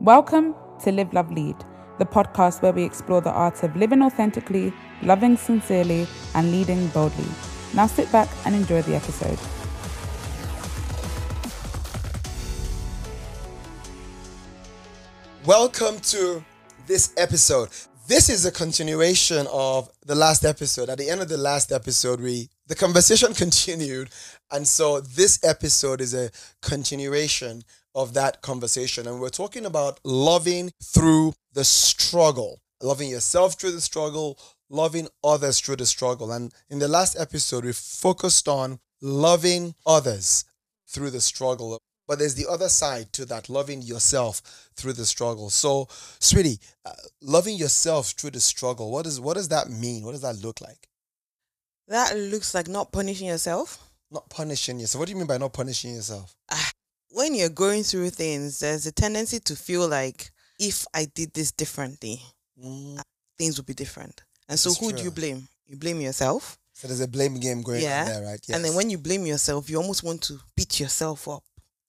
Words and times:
Welcome 0.00 0.54
to 0.84 0.92
Live, 0.92 1.12
Love, 1.12 1.32
Lead, 1.32 1.56
the 1.98 2.06
podcast 2.06 2.62
where 2.62 2.72
we 2.72 2.84
explore 2.84 3.20
the 3.20 3.32
art 3.32 3.64
of 3.64 3.74
living 3.74 4.00
authentically, 4.00 4.72
loving 5.02 5.36
sincerely, 5.36 6.06
and 6.36 6.52
leading 6.52 6.86
boldly. 6.88 7.26
Now 7.74 7.88
sit 7.88 8.10
back 8.12 8.28
and 8.46 8.54
enjoy 8.54 8.82
the 8.82 8.94
episode. 8.94 9.36
Welcome 15.44 15.98
to 15.98 16.44
this 16.86 17.12
episode. 17.16 17.70
This 18.06 18.28
is 18.28 18.46
a 18.46 18.52
continuation 18.52 19.48
of 19.52 19.90
the 20.06 20.14
last 20.14 20.44
episode. 20.44 20.90
At 20.90 20.98
the 20.98 21.10
end 21.10 21.22
of 21.22 21.28
the 21.28 21.36
last 21.36 21.72
episode, 21.72 22.20
we 22.20 22.50
the 22.68 22.76
conversation 22.76 23.34
continued, 23.34 24.10
and 24.52 24.64
so 24.64 25.00
this 25.00 25.40
episode 25.42 26.00
is 26.00 26.14
a 26.14 26.30
continuation 26.62 27.64
of 27.94 28.14
that 28.14 28.42
conversation. 28.42 29.06
And 29.06 29.20
we're 29.20 29.28
talking 29.30 29.66
about 29.66 30.00
loving 30.04 30.70
through 30.82 31.34
the 31.52 31.64
struggle, 31.64 32.60
loving 32.82 33.10
yourself 33.10 33.54
through 33.54 33.72
the 33.72 33.80
struggle, 33.80 34.38
loving 34.70 35.08
others 35.24 35.60
through 35.60 35.76
the 35.76 35.86
struggle. 35.86 36.32
And 36.32 36.52
in 36.70 36.78
the 36.78 36.88
last 36.88 37.18
episode, 37.18 37.64
we 37.64 37.72
focused 37.72 38.48
on 38.48 38.78
loving 39.00 39.74
others 39.86 40.44
through 40.86 41.10
the 41.10 41.20
struggle. 41.20 41.78
But 42.06 42.18
there's 42.18 42.34
the 42.34 42.48
other 42.48 42.70
side 42.70 43.12
to 43.14 43.26
that, 43.26 43.50
loving 43.50 43.82
yourself 43.82 44.70
through 44.74 44.94
the 44.94 45.04
struggle. 45.04 45.50
So, 45.50 45.88
sweetie, 46.20 46.58
uh, 46.86 46.92
loving 47.20 47.56
yourself 47.56 48.12
through 48.12 48.30
the 48.30 48.40
struggle, 48.40 48.90
what, 48.90 49.04
is, 49.04 49.20
what 49.20 49.34
does 49.34 49.48
that 49.48 49.68
mean? 49.68 50.04
What 50.04 50.12
does 50.12 50.22
that 50.22 50.42
look 50.42 50.62
like? 50.62 50.88
That 51.88 52.16
looks 52.16 52.54
like 52.54 52.66
not 52.66 52.92
punishing 52.92 53.26
yourself. 53.26 53.78
Not 54.10 54.30
punishing 54.30 54.80
yourself. 54.80 55.00
What 55.00 55.06
do 55.06 55.12
you 55.12 55.18
mean 55.18 55.26
by 55.26 55.36
not 55.36 55.52
punishing 55.52 55.94
yourself? 55.94 56.34
Ah, 56.50 56.67
when 57.10 57.34
you're 57.34 57.48
going 57.48 57.82
through 57.82 58.10
things, 58.10 58.60
there's 58.60 58.86
a 58.86 58.92
tendency 58.92 59.40
to 59.40 59.56
feel 59.56 59.88
like 59.88 60.30
if 60.58 60.86
I 60.94 61.06
did 61.14 61.32
this 61.34 61.52
differently, 61.52 62.20
Mm, 62.62 63.00
things 63.38 63.56
would 63.56 63.66
be 63.66 63.74
different. 63.74 64.20
And 64.48 64.58
so, 64.58 64.70
This 64.70 64.78
is 64.82 64.84
who 64.84 64.92
do 64.92 65.02
you 65.04 65.12
blame? 65.12 65.46
You 65.66 65.76
blame 65.76 66.00
yourself. 66.00 66.58
so 66.72 66.88
there's 66.88 67.00
a 67.00 67.06
blame 67.08 67.38
game 67.38 67.62
going 67.62 67.82
Yeah. 67.82 68.00
on 68.02 68.06
there, 68.08 68.22
right? 68.24 68.40
And 68.50 68.64
then 68.64 68.74
when 68.74 68.90
you 68.90 68.98
blame 68.98 69.26
yourself, 69.26 69.68
you 69.70 69.76
almost 69.78 70.02
want 70.02 70.22
to 70.22 70.40
beat 70.56 70.80
yourself 70.80 71.26
up, 71.28 71.44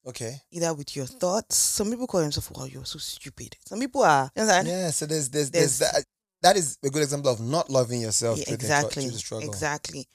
Okay. 0.06 0.42
either 0.52 0.74
with 0.76 0.96
your 0.96 1.06
thoughts. 1.08 1.56
Some 1.58 1.90
people 1.90 2.06
call 2.08 2.22
themselves, 2.22 2.50
wow, 2.52 2.66
you're 2.66 2.86
so 2.86 3.00
stupid. 3.00 3.56
Some 3.68 3.80
people 3.80 4.04
are, 4.04 4.32
you 4.36 4.42
understand? 4.44 4.68
Yeah, 4.68 4.92
so 4.92 5.06
there's 5.08 5.30
there's 5.30 5.50
there's, 5.52 5.78
There's- 5.80 5.94
that 5.94 6.06
that 6.42 6.56
is 6.58 6.78
a 6.84 6.90
good 6.90 7.02
example 7.04 7.32
of 7.32 7.40
not 7.40 7.70
loving 7.70 8.02
yourself 8.02 8.38
Yeah, 8.40 8.54
exactly. 8.54 9.10
the. 9.10 9.40
Exactly. 9.44 10.08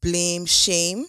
Blame, 0.00 0.44
shame. 0.46 1.06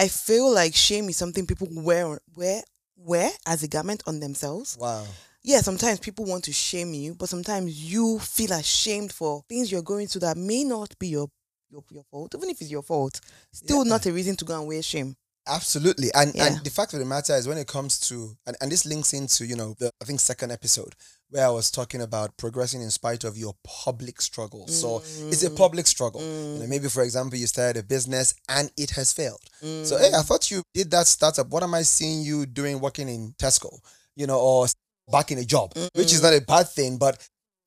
I 0.00 0.08
feel 0.08 0.50
like 0.52 0.74
shame 0.74 1.08
is 1.10 1.16
something 1.18 1.46
people 1.46 1.68
wear 1.70 2.18
wear 2.34 2.62
wear 2.96 3.30
as 3.46 3.62
a 3.62 3.68
garment 3.68 4.02
on 4.06 4.20
themselves. 4.20 4.76
Wow. 4.80 5.04
yeah, 5.42 5.60
sometimes 5.60 5.98
people 6.00 6.24
want 6.24 6.44
to 6.44 6.52
shame 6.52 6.92
you, 6.94 7.14
but 7.14 7.28
sometimes 7.28 7.68
you 7.92 8.18
feel 8.18 8.52
ashamed 8.52 9.12
for 9.12 9.42
things 9.48 9.70
you're 9.70 9.82
going 9.92 10.06
through 10.06 10.22
that 10.22 10.36
may 10.36 10.64
not 10.64 10.98
be 10.98 11.08
your 11.08 11.28
your, 11.70 11.84
your 11.90 12.04
fault. 12.10 12.34
Even 12.34 12.48
if 12.50 12.60
it's 12.62 12.70
your 12.70 12.82
fault, 12.82 13.20
still 13.52 13.84
Yeah. 13.84 13.90
not 13.90 14.06
a 14.06 14.12
reason 14.12 14.36
to 14.36 14.44
go 14.44 14.58
and 14.58 14.66
wear 14.66 14.82
shame. 14.82 15.16
Absolutely. 15.50 16.10
And 16.14 16.34
Yeah. 16.34 16.46
and 16.46 16.64
the 16.64 16.70
fact 16.70 16.92
of 16.94 17.00
the 17.00 17.04
matter 17.04 17.34
is 17.34 17.46
when 17.48 17.58
it 17.58 17.66
comes 17.66 17.98
to 18.08 18.36
and, 18.46 18.56
and 18.60 18.70
this 18.72 18.86
links 18.86 19.12
into, 19.12 19.44
you 19.46 19.56
know, 19.56 19.74
the 19.78 19.90
I 20.00 20.04
think 20.04 20.20
second 20.20 20.52
episode 20.52 20.94
where 21.30 21.46
I 21.46 21.50
was 21.50 21.70
talking 21.70 22.00
about 22.02 22.36
progressing 22.36 22.82
in 22.82 22.90
spite 22.90 23.22
of 23.24 23.36
your 23.36 23.54
public 23.64 24.20
struggles. 24.20 24.74
So 24.74 24.98
it's 25.30 25.42
a 25.44 25.50
Mm, 25.50 25.56
public 25.56 25.86
struggle. 25.86 26.20
You 26.22 26.26
mm, 26.28 26.60
know, 26.60 26.66
maybe 26.66 26.88
for 26.88 27.02
example 27.02 27.38
you 27.38 27.46
started 27.46 27.78
a 27.80 27.82
business 27.84 28.34
and 28.48 28.70
it 28.76 28.90
has 28.90 29.12
failed. 29.12 29.40
So 29.60 29.96
mm. 29.96 30.00
hey, 30.00 30.10
I 30.16 30.22
thought 30.22 30.50
you 30.50 30.62
did 30.74 30.90
that 30.92 31.06
startup. 31.06 31.48
What 31.48 31.62
am 31.62 31.74
I 31.74 31.82
seeing 31.82 32.22
you 32.22 32.46
doing 32.46 32.80
working 32.80 33.08
in 33.08 33.34
Tesco? 33.38 33.70
You 34.16 34.26
know, 34.26 34.38
or 34.40 34.66
back 35.10 35.30
in 35.32 35.38
a 35.38 35.44
job, 35.44 35.72
which 35.94 36.12
is 36.12 36.20
Mm. 36.20 36.22
not 36.24 36.34
a 36.34 36.40
bad 36.40 36.68
thing, 36.68 36.96
but 36.98 37.18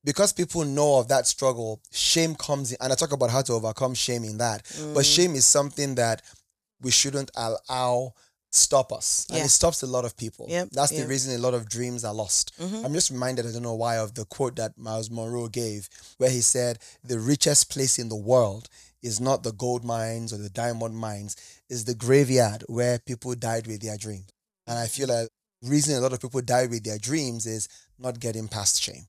because 0.05 0.33
people 0.33 0.65
know 0.65 0.99
of 0.99 1.07
that 1.07 1.25
struggle, 1.27 1.81
shame 1.91 2.35
comes 2.35 2.71
in. 2.71 2.77
And 2.81 2.91
I 2.91 2.95
talk 2.95 3.13
about 3.13 3.29
how 3.29 3.41
to 3.43 3.53
overcome 3.53 3.93
shame 3.93 4.23
in 4.25 4.37
that. 4.39 4.63
But 4.93 5.05
Mm. 5.05 5.15
shame 5.15 5.35
is 5.35 5.45
something 5.45 5.95
that 5.95 6.21
we 6.83 6.91
shouldn't 6.91 7.31
allow 7.35 8.13
stop 8.51 8.93
us. 8.93 9.25
And 9.29 9.39
Yeah. 9.39 9.45
it 9.45 9.49
stops 9.49 9.81
a 9.81 9.87
lot 9.87 10.05
of 10.05 10.15
people. 10.15 10.45
Yep, 10.47 10.69
That's 10.73 10.91
the 10.91 11.07
reason 11.07 11.33
a 11.33 11.39
lot 11.39 11.55
of 11.55 11.67
dreams 11.67 12.03
are 12.05 12.13
lost. 12.13 12.51
Mhm. 12.59 12.85
I'm 12.85 12.93
just 12.93 13.09
reminded, 13.09 13.47
I 13.47 13.51
don't 13.51 13.63
know 13.63 13.73
why, 13.73 13.97
of 13.97 14.13
the 14.13 14.25
quote 14.25 14.57
that 14.57 14.77
Myles 14.77 15.09
Munroe 15.09 15.47
gave, 15.47 15.89
where 16.19 16.29
he 16.29 16.41
said, 16.41 16.77
The 17.03 17.19
richest 17.19 17.69
place 17.69 17.97
in 17.97 18.09
the 18.09 18.15
world 18.15 18.69
is 19.01 19.19
not 19.19 19.41
the 19.41 19.53
gold 19.53 19.83
mines 19.83 20.31
or 20.31 20.37
the 20.37 20.51
diamond 20.51 20.95
mines, 20.95 21.35
is 21.67 21.85
the 21.85 21.95
graveyard 21.95 22.63
where 22.67 22.99
people 22.99 23.33
died 23.33 23.65
with 23.65 23.81
their 23.81 23.97
dreams. 23.97 24.29
And 24.67 24.77
I 24.77 24.85
feel 24.87 25.07
like 25.07 25.29
reason 25.63 25.95
a 25.95 25.99
lot 25.99 26.13
of 26.13 26.21
people 26.21 26.41
die 26.41 26.67
with 26.67 26.83
their 26.83 26.99
dreams 26.99 27.47
is 27.47 27.67
not 27.97 28.19
getting 28.19 28.47
past 28.47 28.79
shame. 28.79 29.07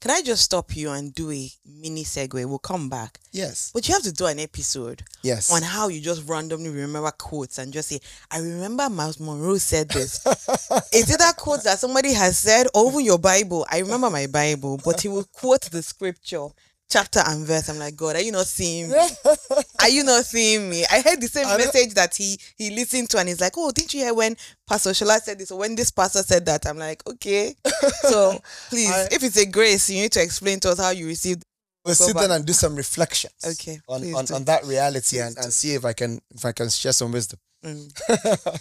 Can 0.00 0.10
I 0.10 0.22
just 0.22 0.42
stop 0.42 0.74
you 0.76 0.90
and 0.90 1.14
do 1.14 1.30
a 1.30 1.50
mini 1.66 2.04
segue? 2.04 2.44
We'll 2.46 2.58
come 2.58 2.88
back. 2.88 3.18
Yes. 3.32 3.70
But 3.74 3.88
you 3.88 3.94
have 3.94 4.02
to 4.04 4.12
do 4.12 4.26
an 4.26 4.38
episode 4.38 5.02
Yes. 5.22 5.50
on 5.52 5.62
how 5.62 5.88
you 5.88 6.00
just 6.00 6.28
randomly 6.28 6.70
remember 6.70 7.10
quotes 7.12 7.58
and 7.58 7.72
just 7.72 7.88
say, 7.88 8.00
I 8.30 8.38
remember 8.38 8.88
Myles 8.90 9.18
Munroe 9.20 9.58
said 9.58 9.88
this. 9.88 10.24
Is 10.92 11.10
it 11.10 11.18
that 11.18 11.36
quote 11.36 11.62
that 11.64 11.78
somebody 11.78 12.12
has 12.12 12.38
said 12.38 12.66
over 12.74 13.00
your 13.00 13.18
Bible? 13.18 13.66
I 13.70 13.78
remember 13.80 14.10
my 14.10 14.26
Bible, 14.26 14.80
but 14.84 15.00
he 15.00 15.08
will 15.08 15.24
quote 15.24 15.62
the 15.62 15.82
scripture, 15.82 16.48
chapter 16.92 17.20
and 17.26 17.46
verse. 17.46 17.68
I'm 17.68 17.78
like, 17.78 17.96
God, 17.96 18.16
are 18.16 18.20
you 18.22 18.32
not 18.32 18.46
seeing 18.46 18.90
me? 18.90 18.98
Are 19.80 19.88
you 19.88 20.04
not 20.04 20.24
seeing 20.24 20.68
me? 20.70 20.84
I 20.90 21.00
heard 21.00 21.20
the 21.20 21.26
same 21.28 21.46
message 21.58 21.94
that 21.94 22.14
he 22.14 22.38
he 22.56 22.70
listened 22.70 23.10
to, 23.10 23.18
and 23.18 23.28
he's 23.28 23.40
like, 23.40 23.54
"Oh, 23.56 23.70
didn't 23.72 23.92
you 23.94 24.00
hear 24.00 24.14
when 24.14 24.36
Pastor 24.68 24.90
Shola 24.90 25.18
said 25.20 25.38
this 25.38 25.50
or 25.50 25.58
when 25.58 25.74
this 25.74 25.90
pastor 25.90 26.22
said 26.22 26.46
that?" 26.46 26.66
I'm 26.66 26.78
like, 26.78 27.02
"Okay." 27.08 27.54
So 28.02 28.38
please, 28.68 28.90
I- 28.90 29.08
if 29.10 29.22
it's 29.22 29.36
a 29.36 29.46
grace, 29.46 29.90
you 29.90 30.02
need 30.02 30.12
to 30.12 30.22
explain 30.22 30.60
to 30.60 30.70
us 30.70 30.78
how 30.78 30.90
you 30.90 31.06
received. 31.06 31.42
we'll 31.84 31.94
Go 31.96 32.06
sit 32.06 32.14
back. 32.14 32.22
down 32.28 32.36
and 32.36 32.46
do 32.46 32.52
some 32.52 32.76
reflections 32.76 33.34
Okay, 33.44 33.80
on, 33.88 34.02
on, 34.14 34.24
do. 34.24 34.34
on 34.34 34.44
that 34.44 34.64
reality 34.66 35.18
and, 35.20 35.36
and 35.38 35.52
see 35.52 35.74
if 35.74 35.84
I 35.84 35.92
can 35.94 36.20
if 36.34 36.44
I 36.44 36.52
can 36.52 36.68
share 36.68 36.92
some 36.92 37.10
wisdom. 37.12 37.38
Mm. 37.64 37.90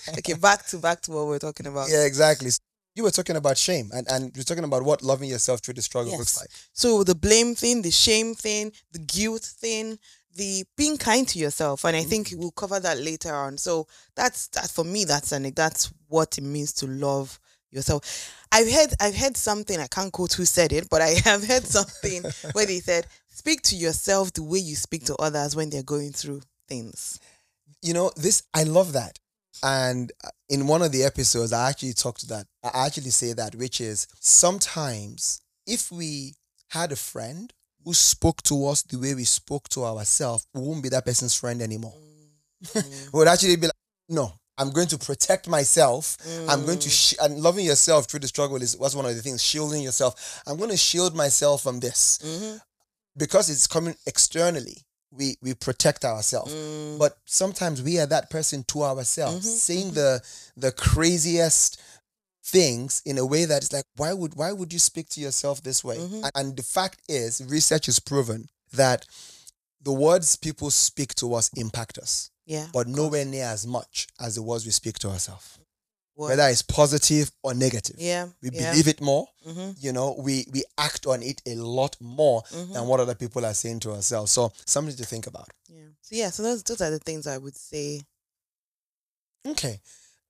Okay, 0.17 0.33
back 0.33 0.65
to 0.67 0.77
back 0.77 1.01
to 1.01 1.11
what 1.11 1.27
we're 1.27 1.39
talking 1.39 1.67
about. 1.67 1.89
Yeah, 1.89 2.03
exactly. 2.05 2.49
You 2.95 3.03
were 3.03 3.11
talking 3.11 3.37
about 3.37 3.57
shame 3.57 3.89
and, 3.93 4.05
and 4.09 4.35
you're 4.35 4.43
talking 4.43 4.65
about 4.65 4.83
what 4.83 5.01
loving 5.01 5.29
yourself 5.29 5.61
through 5.61 5.75
the 5.75 5.81
struggle 5.81 6.17
looks 6.17 6.37
like. 6.39 6.49
So 6.73 7.03
the 7.03 7.15
blame 7.15 7.55
thing, 7.55 7.81
the 7.81 7.91
shame 7.91 8.35
thing, 8.35 8.73
the 8.91 8.99
guilt 8.99 9.43
thing, 9.43 9.97
the 10.35 10.63
being 10.77 10.97
kind 10.97 11.27
to 11.29 11.39
yourself, 11.39 11.85
and 11.85 11.95
I 11.95 12.03
think 12.03 12.29
mm-hmm. 12.29 12.39
we'll 12.39 12.51
cover 12.51 12.79
that 12.79 12.99
later 12.99 13.33
on. 13.33 13.57
So 13.57 13.87
that's 14.15 14.47
that 14.49 14.69
for 14.69 14.83
me. 14.83 15.05
That's 15.05 15.31
an 15.31 15.51
that's 15.55 15.91
what 16.07 16.37
it 16.37 16.43
means 16.43 16.73
to 16.73 16.87
love 16.87 17.39
yourself. 17.69 18.45
I've 18.51 18.71
heard 18.71 18.93
I've 18.99 19.15
heard 19.15 19.37
something 19.37 19.79
I 19.79 19.87
can't 19.87 20.11
quote 20.11 20.33
who 20.33 20.45
said 20.45 20.71
it, 20.71 20.89
but 20.89 21.01
I 21.01 21.09
have 21.25 21.45
heard 21.45 21.65
something 21.65 22.23
where 22.53 22.65
they 22.65 22.79
said, 22.79 23.07
"Speak 23.29 23.61
to 23.63 23.75
yourself 23.75 24.33
the 24.33 24.43
way 24.43 24.59
you 24.59 24.75
speak 24.75 25.05
to 25.05 25.15
others 25.15 25.55
when 25.55 25.69
they're 25.69 25.83
going 25.83 26.11
through 26.11 26.41
things." 26.67 27.19
You 27.81 27.93
know, 27.93 28.11
this 28.15 28.43
I 28.53 28.63
love 28.63 28.93
that. 28.93 29.19
And 29.63 30.11
uh, 30.23 30.29
in 30.49 30.67
one 30.67 30.81
of 30.81 30.91
the 30.91 31.03
episodes, 31.03 31.53
I 31.53 31.69
actually 31.69 31.93
talked 31.93 32.21
to 32.21 32.27
that. 32.27 32.47
I 32.63 32.85
actually 32.87 33.11
say 33.11 33.33
that, 33.33 33.55
which 33.55 33.79
is 33.81 34.07
sometimes 34.19 35.41
if 35.67 35.91
we 35.91 36.35
had 36.69 36.91
a 36.91 36.95
friend 36.95 37.53
who 37.83 37.93
spoke 37.93 38.41
to 38.43 38.67
us 38.67 38.81
the 38.83 38.97
way 38.97 39.13
we 39.13 39.23
spoke 39.23 39.67
to 39.69 39.83
ourselves, 39.85 40.47
we 40.53 40.61
won't 40.61 40.83
be 40.83 40.89
that 40.89 41.05
person's 41.05 41.35
friend 41.35 41.61
anymore. 41.61 41.93
Mm, 42.73 43.09
We 43.13 43.19
would 43.19 43.27
actually 43.27 43.55
be 43.55 43.67
like, 43.67 43.71
no, 44.09 44.33
I'm 44.57 44.69
going 44.71 44.87
to 44.89 44.97
protect 44.97 45.47
myself. 45.47 46.17
I'm 46.47 46.65
going 46.65 46.79
to, 46.79 46.89
mm, 46.89 46.91
sh- 46.91 47.15
and 47.21 47.39
loving 47.39 47.65
yourself 47.65 48.05
through 48.05 48.19
the 48.21 48.27
struggle 48.27 48.61
is 48.61 48.77
was 48.77 48.95
one 48.95 49.05
of 49.05 49.15
the 49.15 49.21
things, 49.21 49.43
shielding 49.43 49.81
yourself. 49.83 50.41
I'm 50.45 50.57
going 50.57 50.69
to 50.69 50.77
shield 50.77 51.15
myself 51.15 51.63
from 51.63 51.79
this 51.79 52.19
mhm, 52.23 52.61
because 53.17 53.49
it's 53.49 53.67
coming 53.67 53.95
externally. 54.05 54.77
We 55.11 55.37
we 55.41 55.53
protect 55.53 56.05
ourselves, 56.05 56.53
mm, 56.53 56.97
but 56.97 57.17
sometimes 57.25 57.81
we 57.81 57.99
are 57.99 58.05
that 58.05 58.29
person 58.29 58.63
to 58.69 58.83
ourselves, 58.83 59.45
Mhm, 59.45 59.57
saying 59.59 59.91
the 59.91 60.21
the 60.55 60.71
craziest 60.71 61.79
things 62.43 63.01
in 63.05 63.17
a 63.17 63.25
way 63.25 63.45
that 63.45 63.61
is 63.63 63.71
like, 63.73 63.85
why 63.97 64.13
would 64.13 64.35
why 64.35 64.51
would 64.51 64.71
you 64.73 64.79
speak 64.79 65.09
to 65.09 65.19
yourself 65.21 65.61
this 65.61 65.83
way? 65.83 65.97
Mhm. 65.97 66.23
And, 66.23 66.31
and 66.35 66.57
the 66.57 66.63
fact 66.63 67.01
is, 67.09 67.41
research 67.41 67.85
has 67.87 67.99
proven 67.99 68.47
that 68.73 69.05
the 69.81 69.91
words 69.91 70.35
people 70.35 70.71
speak 70.71 71.13
to 71.15 71.33
us 71.33 71.49
impact 71.55 71.97
us 71.97 72.29
yeah, 72.45 72.67
but 72.71 72.87
nowhere 72.87 73.25
near 73.25 73.45
as 73.45 73.65
much 73.67 74.07
as 74.19 74.35
the 74.35 74.41
words 74.41 74.65
we 74.65 74.71
speak 74.71 74.97
to 74.99 75.09
ourselves. 75.09 75.57
What? 76.15 76.29
Whether 76.29 76.47
it's 76.49 76.61
positive 76.61 77.31
or 77.41 77.53
negative. 77.53 77.95
yeah, 77.99 78.27
We 78.41 78.49
yeah. 78.51 78.69
believe 78.71 78.87
it 78.87 79.01
more, 79.01 79.27
hmm 79.45 79.71
you 79.79 79.91
know, 79.93 80.15
we 80.19 80.45
we 80.51 80.63
act 80.77 81.07
on 81.07 81.23
it 81.23 81.41
a 81.47 81.55
lot 81.55 81.95
more 82.01 82.43
hmm 82.51 82.73
than 82.73 82.87
what 82.87 82.99
other 82.99 83.15
people 83.15 83.45
are 83.45 83.53
saying 83.53 83.79
to 83.81 83.91
ourselves. 83.91 84.31
So 84.31 84.51
something 84.65 84.95
to 84.95 85.05
think 85.05 85.27
about. 85.27 85.49
Yeah. 85.67 85.87
So 86.01 86.15
yeah, 86.15 86.29
so 86.29 86.43
those 86.43 86.63
those 86.63 86.81
are 86.81 86.91
the 86.91 86.99
things 86.99 87.25
I 87.27 87.37
would 87.37 87.55
say. 87.55 88.01
Okay. 89.47 89.79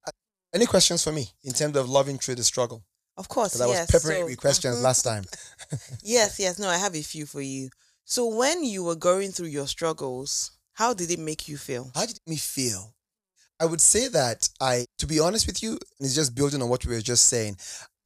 Uh, 0.07 0.12
Any 0.54 0.66
questions 0.66 1.04
for 1.04 1.12
me 1.12 1.30
in 1.44 1.54
terms 1.54 1.75
of 1.78 1.89
loving 1.89 2.18
through 2.19 2.36
the 2.36 2.44
struggle? 2.44 2.83
Of 3.18 3.28
course, 3.28 3.50
Because 3.54 3.62
I 3.62 3.66
was 3.68 3.78
yes. 3.78 3.92
peppering 3.92 4.22
so- 4.22 4.25
with 4.28 4.39
questions 4.39 4.78
Mhm. 4.78 4.81
last 4.89 5.01
time. 5.04 5.25
Yes, 6.04 6.39
yes. 6.39 6.57
No, 6.60 6.69
I 6.69 6.78
have 6.78 6.95
a 6.95 7.01
few 7.04 7.25
for 7.25 7.42
you. 7.42 7.69
So 8.06 8.25
when 8.28 8.63
you 8.63 8.83
were 8.83 8.95
going 8.95 9.31
through 9.31 9.48
your 9.50 9.68
struggles, 9.68 10.51
how 10.74 10.94
did 10.94 11.12
it 11.12 11.19
make 11.19 11.48
you 11.48 11.57
feel? 11.57 11.92
How 11.94 12.06
did 12.06 12.18
it 12.18 12.22
make 12.25 12.36
me 12.36 12.38
feel? 12.38 12.94
I 13.62 13.66
would 13.66 13.80
say 13.81 14.08
that 14.08 14.50
I, 14.60 14.86
to 14.98 15.06
be 15.06 15.19
honest 15.19 15.46
with 15.46 15.62
you, 15.62 15.72
and 15.72 15.80
it's 16.00 16.16
just 16.16 16.34
building 16.34 16.62
on 16.63 16.69
what 16.69 16.84
we 16.86 16.96
were 16.96 17.02
just 17.02 17.28
saying, 17.28 17.58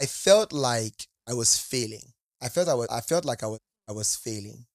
I 0.01 0.05
felt 0.05 0.51
like 0.51 1.07
I 1.27 1.33
was 1.33 1.57
failing. 1.57 2.01
I 2.41 2.49
felt 2.49 2.67
I 2.67 2.73
was 2.73 2.89
I 2.89 2.99
felt 2.99 3.23
like 3.23 3.41
I 3.41 3.47
was 3.47 3.59
I 3.89 3.93
was 3.93 4.15
failing. 4.15 4.65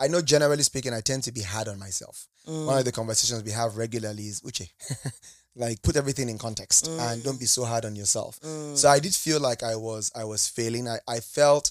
I 0.00 0.08
know 0.08 0.22
generally 0.22 0.62
speaking, 0.62 0.94
I 0.94 1.00
tend 1.02 1.22
to 1.24 1.32
be 1.32 1.42
hard 1.42 1.68
on 1.68 1.78
myself. 1.78 2.26
Mm. 2.48 2.66
One 2.66 2.78
of 2.78 2.84
the 2.86 2.92
conversations 2.92 3.44
we 3.44 3.50
have 3.50 3.76
regularly 3.76 4.24
is 4.24 4.40
Uche. 4.40 4.68
like 5.56 5.82
put 5.82 5.96
everything 5.96 6.28
in 6.28 6.38
context 6.38 6.86
and 6.86 7.22
don't 7.22 7.40
be 7.40 7.46
so 7.46 7.64
hard 7.64 7.84
on 7.84 7.94
yourself. 7.96 8.38
Mm. 8.40 8.76
So 8.76 8.88
I 8.88 8.98
did 8.98 9.14
feel 9.14 9.40
like 9.40 9.62
I 9.62 9.76
was 9.76 10.10
I 10.16 10.24
was 10.24 10.48
failing. 10.48 10.88
I, 10.88 10.98
I 11.06 11.20
felt 11.20 11.70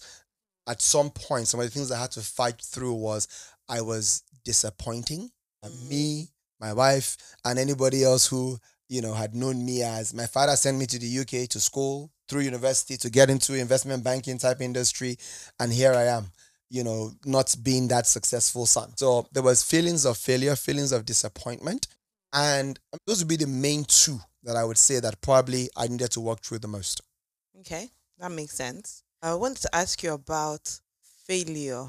at 0.67 0.81
some 0.81 1.09
point 1.09 1.47
some 1.47 1.59
of 1.59 1.65
the 1.65 1.71
things 1.71 1.91
I 1.91 1.99
had 1.99 2.11
to 2.11 2.21
fight 2.21 2.61
through 2.61 2.93
was 2.93 3.27
I 3.67 3.81
was 3.81 4.21
disappointing 4.43 5.31
Mm. 5.65 5.89
me, 5.89 6.29
my 6.59 6.73
wife, 6.73 7.17
and 7.43 7.59
anybody 7.59 8.03
else 8.03 8.27
who 8.27 8.57
you 8.89 9.01
know 9.01 9.13
had 9.13 9.35
known 9.35 9.65
me 9.65 9.83
as 9.83 10.13
my 10.13 10.25
father 10.25 10.55
sent 10.55 10.77
me 10.77 10.85
to 10.85 10.99
the 10.99 11.19
UK 11.19 11.49
to 11.49 11.59
school 11.59 12.11
through 12.27 12.41
university 12.41 12.97
to 12.97 13.09
get 13.09 13.29
into 13.29 13.53
investment 13.53 14.03
banking 14.03 14.37
type 14.37 14.61
industry, 14.61 15.17
and 15.59 15.71
here 15.71 15.93
I 15.93 16.03
am. 16.03 16.27
You 16.69 16.83
know, 16.83 17.11
not 17.25 17.55
being 17.61 17.87
that 17.89 18.07
successful 18.07 18.65
son. 18.65 18.97
So 18.97 19.27
there 19.31 19.43
was 19.43 19.61
feelings 19.63 20.03
of 20.03 20.17
failure, 20.17 20.55
feelings 20.55 20.91
of 20.91 21.05
disappointment, 21.05 21.87
and 22.33 22.79
those 23.05 23.19
would 23.19 23.27
be 23.27 23.37
the 23.37 23.47
main 23.47 23.85
two 23.85 24.19
that 24.43 24.55
I 24.55 24.63
would 24.63 24.77
say 24.77 24.99
that 24.99 25.21
probably 25.21 25.69
I 25.77 25.87
needed 25.87 26.11
to 26.11 26.21
work 26.21 26.41
through 26.41 26.59
the 26.59 26.67
most. 26.67 27.01
Okay, 27.59 27.89
that 28.19 28.31
makes 28.31 28.55
sense. 28.55 29.03
I 29.21 29.33
wanted 29.35 29.61
to 29.61 29.75
ask 29.75 30.03
you 30.03 30.13
about 30.13 30.79
failure. 31.27 31.85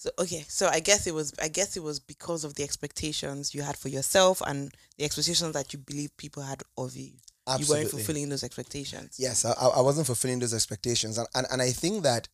So 0.00 0.08
okay, 0.18 0.46
so 0.48 0.66
I 0.66 0.80
guess 0.80 1.06
it 1.06 1.12
was 1.12 1.34
I 1.42 1.48
guess 1.48 1.76
it 1.76 1.82
was 1.82 2.00
because 2.00 2.42
of 2.44 2.54
the 2.54 2.62
expectations 2.62 3.54
you 3.54 3.60
had 3.60 3.76
for 3.76 3.90
yourself 3.90 4.40
and 4.46 4.72
the 4.96 5.04
expectations 5.04 5.52
that 5.52 5.74
you 5.74 5.78
believe 5.78 6.16
people 6.16 6.42
had 6.42 6.62
of 6.78 6.96
you. 6.96 7.12
Absolutely. 7.46 7.66
You 7.66 7.82
weren't 7.82 7.90
fulfilling 7.90 8.28
those 8.30 8.42
expectations. 8.42 9.16
Yes, 9.18 9.44
I, 9.44 9.52
I 9.52 9.82
wasn't 9.82 10.06
fulfilling 10.06 10.38
those 10.38 10.54
expectations. 10.54 11.18
And, 11.18 11.28
and, 11.34 11.46
and 11.52 11.60
I 11.60 11.68
think 11.68 12.02
that 12.04 12.28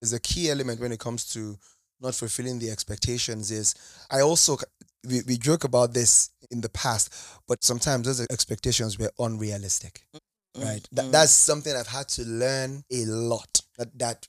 is 0.00 0.14
a 0.14 0.20
key 0.20 0.50
element 0.50 0.80
when 0.80 0.90
it 0.90 0.98
comes 0.98 1.30
to 1.34 1.58
not 2.00 2.14
fulfilling 2.14 2.58
the 2.58 2.70
expectations 2.70 3.50
is 3.50 3.74
I 4.10 4.22
also, 4.22 4.56
we, 5.06 5.20
we 5.26 5.36
joke 5.36 5.64
about 5.64 5.92
this 5.92 6.30
in 6.50 6.62
the 6.62 6.70
past, 6.70 7.12
but 7.46 7.62
sometimes 7.62 8.06
those 8.06 8.26
expectations 8.30 8.98
were 8.98 9.10
unrealistic, 9.18 10.06
Mm, 10.56 10.64
right? 10.64 10.88
That, 10.92 11.04
mm. 11.06 11.12
That's 11.12 11.30
something 11.30 11.74
I've 11.76 11.86
had 11.86 12.08
to 12.08 12.24
learn 12.24 12.84
a 12.90 13.04
lot, 13.04 13.60
that, 13.78 13.96
that 13.98 14.26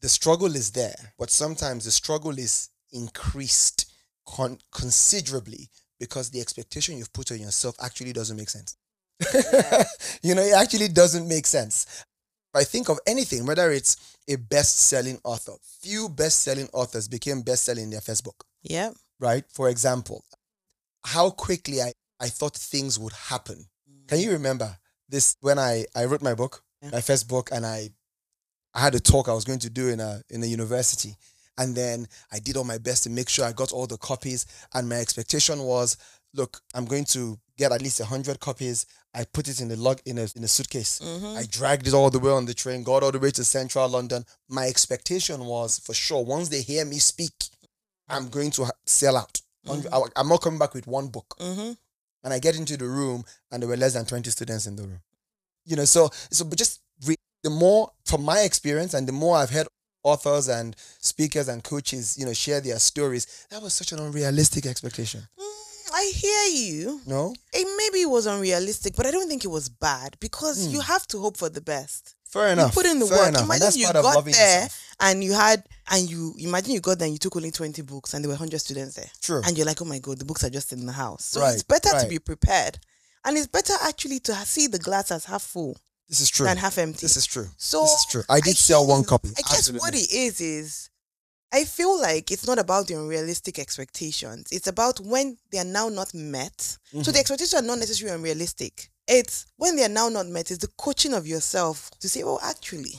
the 0.00 0.08
struggle 0.08 0.54
is 0.54 0.70
there, 0.72 1.14
but 1.18 1.30
sometimes 1.30 1.84
the 1.84 1.90
struggle 1.90 2.38
is 2.38 2.68
increased 2.92 3.92
con- 4.26 4.58
considerably 4.72 5.68
because 5.98 6.30
the 6.30 6.40
expectation 6.40 6.96
you've 6.96 7.12
put 7.12 7.32
on 7.32 7.40
yourself 7.40 7.74
actually 7.82 8.12
doesn't 8.12 8.36
make 8.36 8.48
sense. 8.48 8.76
you 10.22 10.34
know, 10.34 10.42
it 10.42 10.54
actually 10.54 10.88
doesn't 10.88 11.26
make 11.26 11.46
sense. 11.46 12.04
If 12.54 12.60
I 12.60 12.64
think 12.64 12.88
of 12.88 12.98
anything, 13.06 13.44
whether 13.46 13.70
it's 13.72 14.16
a 14.28 14.36
best-selling 14.36 15.18
author, 15.24 15.52
few 15.82 16.08
best-selling 16.08 16.68
authors 16.72 17.08
became 17.08 17.42
best-selling 17.42 17.84
in 17.84 17.90
their 17.90 18.00
first 18.00 18.24
book, 18.24 18.44
Yeah. 18.62 18.90
right? 19.18 19.44
For 19.50 19.68
example, 19.68 20.24
how 21.04 21.30
quickly 21.30 21.82
I, 21.82 21.92
I 22.20 22.28
thought 22.28 22.56
things 22.56 22.98
would 22.98 23.12
happen. 23.12 23.66
Can 24.06 24.18
mm. 24.18 24.22
you 24.22 24.30
remember 24.32 24.76
this 25.08 25.36
when 25.40 25.58
I, 25.58 25.86
I 25.94 26.04
wrote 26.04 26.22
my 26.22 26.34
book, 26.34 26.62
Yeah. 26.82 26.90
my 26.92 27.00
first 27.00 27.28
book, 27.28 27.50
and 27.52 27.66
I 27.66 27.90
I 28.78 28.80
had 28.82 28.94
a 28.94 29.00
talk 29.00 29.28
I 29.28 29.32
was 29.32 29.44
going 29.44 29.58
to 29.60 29.70
do 29.70 29.88
in 29.88 29.98
a 29.98 30.22
in 30.30 30.40
a 30.42 30.46
university. 30.46 31.16
And 31.58 31.74
then 31.74 32.06
I 32.30 32.38
did 32.38 32.56
all 32.56 32.62
my 32.62 32.78
best 32.78 33.02
to 33.02 33.10
make 33.10 33.28
sure 33.28 33.44
I 33.44 33.50
got 33.50 33.72
all 33.72 33.88
the 33.88 33.96
copies. 33.98 34.46
And 34.74 34.88
my 34.88 34.94
expectation 35.00 35.58
was, 35.64 35.96
look, 36.32 36.60
I'm 36.72 36.84
going 36.84 37.04
to 37.06 37.36
get 37.56 37.72
at 37.72 37.82
least 37.82 38.00
hundred 38.00 38.38
copies. 38.38 38.86
I 39.12 39.24
put 39.24 39.48
it 39.48 39.60
in 39.60 39.66
the 39.66 39.74
lug 39.76 40.00
in 40.06 40.18
a 40.18 40.28
in 40.36 40.44
a 40.44 40.48
suitcase. 40.48 41.00
Mhm. 41.02 41.36
I 41.36 41.44
dragged 41.50 41.88
it 41.88 41.94
all 41.94 42.08
the 42.10 42.20
way 42.20 42.30
on 42.30 42.44
the 42.46 42.54
train, 42.54 42.84
got 42.84 43.02
all 43.02 43.10
the 43.10 43.18
way 43.18 43.32
to 43.32 43.42
central 43.44 43.88
London. 43.88 44.24
My 44.48 44.68
expectation 44.68 45.44
was 45.44 45.80
for 45.80 45.92
sure, 45.94 46.24
once 46.24 46.48
they 46.48 46.62
hear 46.62 46.84
me 46.84 46.98
speak, 47.00 47.32
I'm 48.08 48.28
going 48.28 48.52
to 48.52 48.70
sell 48.86 49.16
out. 49.16 49.40
Mhm. 49.66 49.86
I- 49.92 50.20
I'm 50.20 50.28
not 50.28 50.40
coming 50.42 50.60
back 50.60 50.74
with 50.74 50.86
one 50.86 51.08
book. 51.08 51.34
Mm-hmm. 51.40 51.72
And 52.22 52.32
I 52.34 52.38
get 52.38 52.54
into 52.54 52.76
the 52.76 52.86
room, 52.86 53.24
and 53.50 53.60
there 53.60 53.68
were 53.68 53.76
less 53.76 53.94
than 53.94 54.04
20 54.06 54.30
students 54.30 54.66
in 54.66 54.76
the 54.76 54.82
room. 54.84 55.02
You 55.64 55.74
know, 55.76 55.84
so 55.84 56.10
so 56.30 56.44
but 56.44 56.56
just 56.58 56.80
the 57.42 57.50
more 57.50 57.90
from 58.04 58.22
my 58.22 58.40
experience, 58.40 58.94
and 58.94 59.06
the 59.06 59.12
more 59.12 59.36
I've 59.36 59.50
heard 59.50 59.66
authors 60.02 60.48
and 60.48 60.74
speakers 61.00 61.48
and 61.48 61.62
coaches, 61.62 62.16
you 62.18 62.24
know, 62.26 62.32
share 62.32 62.60
their 62.60 62.78
stories, 62.78 63.46
that 63.50 63.60
was 63.62 63.74
such 63.74 63.92
an 63.92 63.98
unrealistic 63.98 64.64
expectation. 64.66 65.20
Mm, 65.38 65.90
I 65.94 66.12
hear 66.14 66.64
you. 66.66 67.00
No, 67.06 67.34
It 67.52 67.66
maybe 67.76 68.02
it 68.02 68.10
was 68.10 68.26
unrealistic, 68.26 68.94
but 68.96 69.06
I 69.06 69.10
don't 69.10 69.28
think 69.28 69.44
it 69.44 69.48
was 69.48 69.68
bad 69.68 70.16
because 70.20 70.66
Hmm. 70.66 70.70
you 70.72 70.80
have 70.80 71.06
to 71.08 71.18
hope 71.20 71.36
for 71.36 71.48
the 71.48 71.60
best. 71.60 72.14
fair 72.30 72.48
enough. 72.48 72.72
You 72.76 72.82
put 72.82 72.86
in 72.90 72.98
the 72.98 73.06
fair 73.06 73.18
work. 73.18 73.28
enough. 73.30 73.44
Imagine 73.44 73.72
you 73.80 73.90
got 73.92 74.02
there 74.24 74.28
yourself. 74.28 74.78
and 75.00 75.24
you 75.24 75.32
had 75.32 75.64
and 75.90 76.10
you 76.10 76.34
imagine 76.38 76.72
you 76.72 76.80
got 76.80 76.98
there 76.98 77.06
and 77.06 77.14
you 77.14 77.18
took 77.18 77.34
only 77.36 77.50
20 77.50 77.80
books 77.82 78.12
and 78.12 78.22
there 78.22 78.28
were 78.28 78.34
100 78.34 78.58
students 78.60 78.96
there. 78.96 79.10
True. 79.22 79.40
And 79.46 79.56
you're 79.56 79.64
like, 79.64 79.80
oh 79.80 79.86
my 79.86 79.98
God, 79.98 80.18
the 80.18 80.26
books 80.26 80.44
are 80.44 80.50
just 80.50 80.70
in 80.74 80.84
the 80.84 80.92
house. 80.92 81.24
So 81.24 81.40
Right, 81.40 81.54
it's 81.54 81.62
better 81.62 81.88
to 81.98 82.06
be 82.06 82.18
prepared. 82.18 82.78
And 83.24 83.38
it's 83.38 83.46
better 83.46 83.72
actually 83.82 84.20
to 84.20 84.34
see 84.44 84.66
the 84.66 84.78
glass 84.78 85.10
as 85.10 85.24
half 85.24 85.42
full 85.42 85.78
This 86.08 86.20
is 86.20 86.30
true. 86.30 86.46
than 86.46 86.56
half 86.56 86.78
empty. 86.78 87.00
This 87.02 87.16
is 87.16 87.26
true. 87.26 87.46
so 87.56 87.82
this 87.82 87.92
is 87.92 88.06
true. 88.10 88.22
I 88.28 88.40
did 88.40 88.50
I 88.50 88.54
sell 88.54 88.84
hear 88.86 88.94
one 88.96 89.04
copy. 89.04 89.28
I 89.36 89.42
guess 89.42 89.70
what 89.72 89.94
it 89.94 90.10
is 90.12 90.40
is 90.40 90.90
I 91.52 91.64
feel 91.64 91.98
like 92.00 92.30
it's 92.30 92.46
not 92.46 92.58
about 92.58 92.86
the 92.88 92.94
unrealistic 92.94 93.58
expectations. 93.58 94.48
It's 94.52 94.66
about 94.66 95.00
when 95.00 95.38
they 95.50 95.58
are 95.58 95.64
now 95.64 95.88
not 95.88 96.12
met. 96.14 96.60
So 96.60 96.78
Mm-hmm. 96.98 97.12
the 97.12 97.18
expectations 97.18 97.54
are 97.54 97.62
not 97.66 97.78
necessarily 97.78 98.14
unrealistic. 98.16 98.88
It's 99.06 99.46
when 99.56 99.76
they 99.76 99.84
are 99.84 99.88
now 99.90 100.08
not 100.10 100.26
met, 100.26 100.50
it's 100.50 100.60
the 100.60 100.68
coaching 100.76 101.14
of 101.14 101.26
yourself 101.26 101.90
to 102.00 102.08
say, 102.08 102.22
oh, 102.22 102.38
actually, 102.42 102.92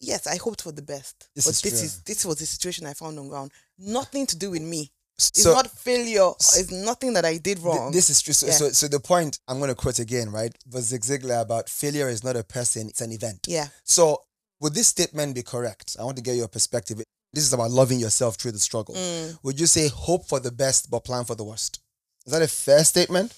yes, 0.00 0.26
I 0.26 0.36
hoped 0.36 0.60
for 0.62 0.72
the 0.72 0.82
best. 0.82 1.28
This 1.34 1.46
but 1.46 1.50
is 1.52 1.62
this 1.62 1.72
true. 1.80 1.84
is 1.86 2.02
this 2.02 2.24
was 2.26 2.36
the 2.36 2.46
situation 2.46 2.86
I 2.86 2.92
found 2.94 3.18
on 3.18 3.28
ground. 3.28 3.52
Nothing 3.78 4.26
to 4.26 4.36
do 4.36 4.50
with 4.50 4.62
me. 4.62 4.90
It's 5.18 5.42
So- 5.42 5.52
not 5.52 5.68
failure. 5.70 6.30
It's 6.56 6.70
nothing 6.70 7.12
that 7.14 7.24
I 7.24 7.34
did 7.38 7.56
Th- 7.56 7.58
wrong. 7.58 7.90
This 7.92 8.08
is 8.08 8.20
true. 8.22 8.32
So, 8.34 8.46
Yeah. 8.46 8.52
so, 8.52 8.70
so 8.70 8.86
the 8.88 9.00
point 9.00 9.38
I'm 9.48 9.58
going 9.58 9.68
to 9.68 9.74
quote 9.74 9.98
again, 9.98 10.30
right, 10.30 10.54
was 10.70 10.84
Zig 10.86 11.02
Ziglar 11.02 11.40
about 11.42 11.68
failure 11.68 12.08
is 12.08 12.22
not 12.22 12.36
a 12.36 12.44
person, 12.44 12.88
it's 12.88 13.00
an 13.00 13.10
event. 13.12 13.40
yeah. 13.48 13.68
So, 13.84 14.22
would 14.60 14.74
this 14.74 14.88
statement 14.88 15.34
be 15.34 15.42
correct? 15.42 15.96
I 15.98 16.04
want 16.04 16.16
to 16.16 16.22
get 16.22 16.36
your 16.36 16.48
perspective. 16.48 17.02
This 17.32 17.44
is 17.44 17.52
about 17.52 17.70
loving 17.70 17.98
yourself 18.00 18.36
through 18.36 18.52
the 18.52 18.58
struggle. 18.58 18.94
Mm. 18.94 19.38
Would 19.42 19.60
you 19.60 19.66
say 19.66 19.88
hope 19.88 20.26
for 20.28 20.40
the 20.40 20.50
best 20.50 20.90
but 20.90 21.04
plan 21.04 21.24
for 21.24 21.34
the 21.34 21.44
worst? 21.44 21.80
Is 22.26 22.32
that 22.32 22.42
a 22.42 22.48
fair 22.48 22.84
statement? 22.84 23.34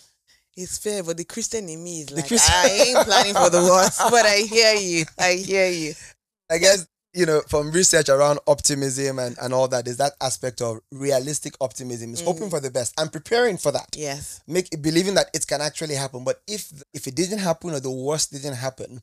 It's 0.57 0.79
fair, 0.79 1.03
but 1.03 1.17
the 1.17 1.25
Christian 1.25 1.69
in 1.69 1.83
me 1.83 2.03
is 2.03 2.11
like, 2.11 2.31
I 2.33 2.69
ain't 2.69 3.07
planning 3.07 3.35
for 3.35 3.51
the 3.51 3.63
worst, 3.63 3.99
but 4.11 4.27
I 4.27 4.39
hear 4.39 4.75
you. 4.75 5.05
I 5.19 5.33
hear 5.35 5.69
you. 5.71 5.95
I 6.51 6.59
guess, 6.59 6.87
you 7.13 7.27
know, 7.27 7.41
from 7.49 7.73
research 7.73 8.09
around 8.09 8.39
optimism 8.47 9.19
and, 9.19 9.37
and 9.41 9.53
all 9.53 9.69
that, 9.69 9.89
is 9.89 9.97
that 9.97 10.13
aspect 10.21 10.63
of 10.63 10.79
realistic 10.93 11.55
optimism. 11.61 12.13
Is 12.13 12.21
hoping 12.21 12.49
mm. 12.49 12.51
for 12.51 12.61
the 12.61 12.71
best 12.71 12.95
and 12.99 13.11
preparing 13.11 13.57
for 13.57 13.73
that. 13.73 13.97
Yes. 13.97 14.41
Make 14.47 14.71
believing 14.81 15.15
that 15.15 15.29
it 15.35 15.47
can 15.47 15.61
actually 15.61 15.97
happen. 15.97 16.25
But 16.25 16.41
if 16.47 16.71
if 16.95 17.07
it 17.07 17.15
didn't 17.15 17.41
happen 17.41 17.71
or 17.71 17.81
the 17.81 17.91
worst 17.91 18.33
didn't 18.33 18.55
happen, 18.55 19.01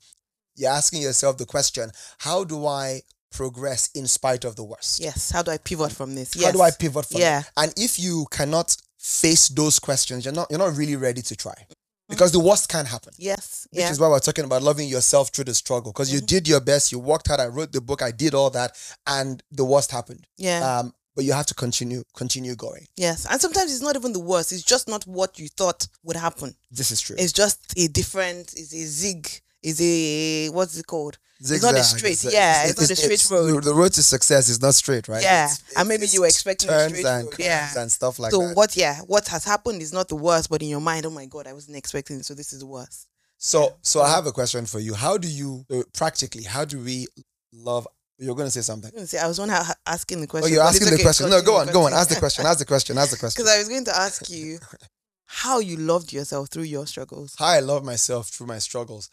you're 0.56 0.72
asking 0.72 1.02
yourself 1.02 1.38
the 1.38 1.46
question, 1.46 1.92
how 2.20 2.44
do 2.44 2.66
I 2.66 3.02
progress 3.32 3.90
in 3.94 4.08
spite 4.08 4.46
of 4.46 4.56
the 4.56 4.64
worst? 4.64 5.02
Yes. 5.02 5.32
How 5.32 5.44
do 5.44 5.52
I 5.52 5.58
pivot 5.58 5.92
from 5.92 6.16
this? 6.16 6.36
Yes. 6.36 6.46
How 6.46 6.52
do 6.52 6.62
I 6.62 6.72
pivot 6.72 7.06
from 7.06 7.20
Yeah. 7.20 7.42
it? 7.42 7.52
And 7.58 7.74
if 7.78 8.00
you 8.00 8.26
cannot 8.32 8.76
face 8.98 9.50
those 9.50 9.80
questions, 9.80 10.26
you're 10.26 10.34
not 10.34 10.48
you're 10.50 10.60
not 10.60 10.76
really 10.76 10.96
ready 10.96 11.22
to 11.22 11.36
try. 11.36 11.68
Because 12.10 12.32
the 12.32 12.40
worst 12.40 12.70
can 12.70 12.86
happen. 12.86 13.14
Yes. 13.18 13.68
Which 13.72 13.82
Yeah. 13.82 13.92
is 13.92 14.00
why 14.00 14.08
we're 14.08 14.20
talking 14.20 14.46
about 14.46 14.64
loving 14.64 14.88
yourself 14.88 15.30
through 15.30 15.44
the 15.46 15.54
struggle. 15.56 15.92
Because 15.92 16.12
you 16.12 16.22
did 16.22 16.48
your 16.48 16.62
best, 16.62 16.92
you 16.92 17.00
worked 17.00 17.28
hard, 17.28 17.40
I 17.42 17.48
wrote 17.48 17.72
the 17.74 17.82
book, 17.82 18.02
I 18.02 18.12
did 18.12 18.34
all 18.34 18.50
that, 18.52 18.76
and 19.06 19.44
the 19.52 19.66
worst 19.66 19.92
happened. 19.92 20.26
yeah. 20.38 20.80
Um, 20.80 20.94
but 21.16 21.26
you 21.26 21.34
have 21.34 21.48
to 21.48 21.56
continue, 21.56 22.04
continue 22.16 22.56
going. 22.56 22.88
yes. 22.96 23.26
And 23.28 23.42
sometimes 23.42 23.74
it's 23.74 23.82
not 23.82 23.96
even 23.96 24.14
the 24.14 24.20
worst. 24.20 24.52
It's 24.52 24.62
just 24.62 24.88
not 24.88 25.04
what 25.08 25.40
you 25.40 25.48
thought 25.50 25.88
would 26.04 26.16
happen. 26.16 26.56
This 26.70 26.92
is 26.92 27.02
true. 27.02 27.16
It's 27.18 27.34
just 27.34 27.60
a 27.76 27.88
different. 27.88 28.54
It's 28.56 28.72
a 28.72 28.86
zig. 28.86 29.28
Is 29.64 29.82
a 29.82 30.50
what's 30.50 30.78
it 30.78 30.86
called? 30.88 31.18
It's 31.40 31.62
not 31.62 31.76
a 31.76 31.84
Zigzag, 31.84 32.16
straight. 32.16 32.34
yeah. 32.34 32.66
it's- 32.66 32.72
It's, 32.72 32.82
not 32.82 32.90
a 32.92 32.96
straight 32.96 33.12
it's- 33.14 33.32
road. 33.32 33.64
The 33.64 33.74
road 33.74 33.94
to 33.94 34.02
success 34.04 34.50
is 34.50 34.60
not 34.62 34.74
straight, 34.76 35.08
right? 35.08 35.22
Yeah. 35.22 35.46
It's- 35.46 35.62
And 35.76 35.88
maybe 35.88 36.08
you 36.08 36.22
were 36.22 36.28
expecting 36.28 36.70
a 36.70 36.74
turns 36.74 36.92
straight 36.98 37.06
and 37.06 37.26
road. 37.26 37.36
Yeah. 37.38 37.72
and 37.78 37.92
stuff 37.92 38.18
like 38.20 38.32
so 38.32 38.40
that. 38.48 38.56
what? 38.56 38.76
Yeah. 38.78 39.00
What 39.02 39.28
has 39.28 39.44
happened 39.46 39.82
is 39.82 39.94
not 39.94 40.08
the 40.08 40.16
worst, 40.16 40.50
but 40.50 40.62
in 40.64 40.70
your 40.70 40.80
mind, 40.82 41.06
oh 41.06 41.10
my 41.12 41.26
god, 41.28 41.46
I 41.48 41.54
wasn't 41.54 41.78
expecting. 41.78 42.20
it, 42.20 42.26
So 42.26 42.34
this 42.34 42.54
is 42.54 42.60
the 42.60 42.66
worst. 42.66 43.08
So, 43.38 43.76
so 43.84 44.02
I 44.02 44.10
have 44.10 44.26
a 44.26 44.32
question 44.32 44.66
for 44.66 44.80
you. 44.80 44.96
How 44.96 45.18
do 45.18 45.28
you 45.28 45.64
uh, 45.72 45.84
practically? 45.94 46.44
How 46.44 46.66
do 46.66 46.80
we 46.80 47.06
love? 47.54 47.88
You're 48.18 48.34
going 48.34 48.48
to 48.48 48.52
say 48.52 48.62
something. 48.62 48.92
I 48.98 49.02
was 49.02 49.10
say- 49.12 49.20
I 49.20 49.28
was 49.28 49.38
one 49.38 49.50
ha- 49.50 49.76
asking 49.86 50.22
the 50.22 50.28
Oh, 50.28 50.30
question. 50.30 50.54
you're 50.54 50.64
asking 50.64 50.88
the 50.88 50.94
okay, 50.96 51.04
question. 51.04 51.30
No, 51.30 51.42
go 51.44 51.58
on, 51.58 51.68
go 51.68 51.84
on. 51.84 51.94
Ask 51.94 52.10
the 52.10 52.16
question. 52.16 52.48
Ask 52.48 52.58
the 52.60 52.66
question. 52.66 52.98
Ask 52.98 53.12
the 53.12 53.18
question. 53.24 53.44
Because 53.44 53.56
I 53.56 53.60
was 53.60 53.70
going 53.70 53.86
to 53.86 53.96
ask 53.96 54.28
you 54.32 54.58
how 55.26 55.60
you 55.60 55.78
loved 55.78 56.12
yourself 56.14 56.50
through 56.50 56.64
your 56.64 56.88
struggles. 56.88 57.36
How 57.38 57.46
I 57.46 57.60
love 57.60 57.84
myself 57.86 58.30
through 58.30 58.48
my 58.48 58.58
struggles. 58.58 59.12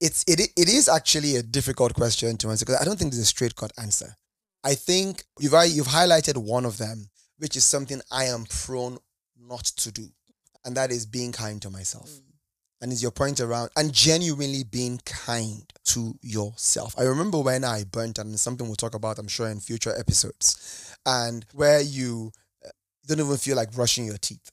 It's 0.00 0.24
it 0.26 0.40
it 0.40 0.68
is 0.68 0.88
actually 0.88 1.36
a 1.36 1.42
difficult 1.42 1.94
question 1.94 2.36
to 2.38 2.50
answer 2.50 2.64
because 2.64 2.80
I 2.80 2.84
don't 2.84 2.98
think 2.98 3.12
there's 3.12 3.22
a 3.22 3.26
straight 3.26 3.54
cut 3.56 3.72
answer. 3.80 4.16
I 4.62 4.74
think 4.74 5.24
you've 5.38 5.54
you've 5.68 5.86
highlighted 5.88 6.36
one 6.36 6.64
of 6.64 6.78
them, 6.78 7.10
which 7.38 7.56
is 7.56 7.64
something 7.64 8.00
I 8.10 8.24
am 8.24 8.44
prone 8.44 8.98
not 9.38 9.64
to 9.64 9.92
do, 9.92 10.08
and 10.64 10.76
that 10.76 10.90
is 10.90 11.06
being 11.06 11.32
kind 11.32 11.60
to 11.62 11.70
myself. 11.70 12.10
and 12.80 12.92
is 12.92 13.02
your 13.02 13.12
point 13.12 13.40
around 13.40 13.70
and 13.76 13.92
genuinely 13.94 14.62
being 14.62 15.00
kind 15.06 15.64
to 15.84 16.18
yourself. 16.20 16.94
I 16.98 17.04
remember 17.04 17.40
when 17.40 17.64
I 17.64 17.84
burnt, 17.84 18.18
and 18.18 18.38
something 18.38 18.66
we'll 18.66 18.76
talk 18.76 18.94
about, 18.94 19.18
I'm 19.18 19.28
sure, 19.28 19.48
in 19.48 19.60
future 19.60 19.94
episodes, 19.98 20.94
and 21.06 21.46
where 21.54 21.80
you 21.80 22.32
uh, 22.64 22.68
don't 23.06 23.20
even 23.20 23.36
feel 23.38 23.56
like 23.56 23.72
brushing 23.72 24.04
your 24.04 24.18
teeth. 24.18 24.50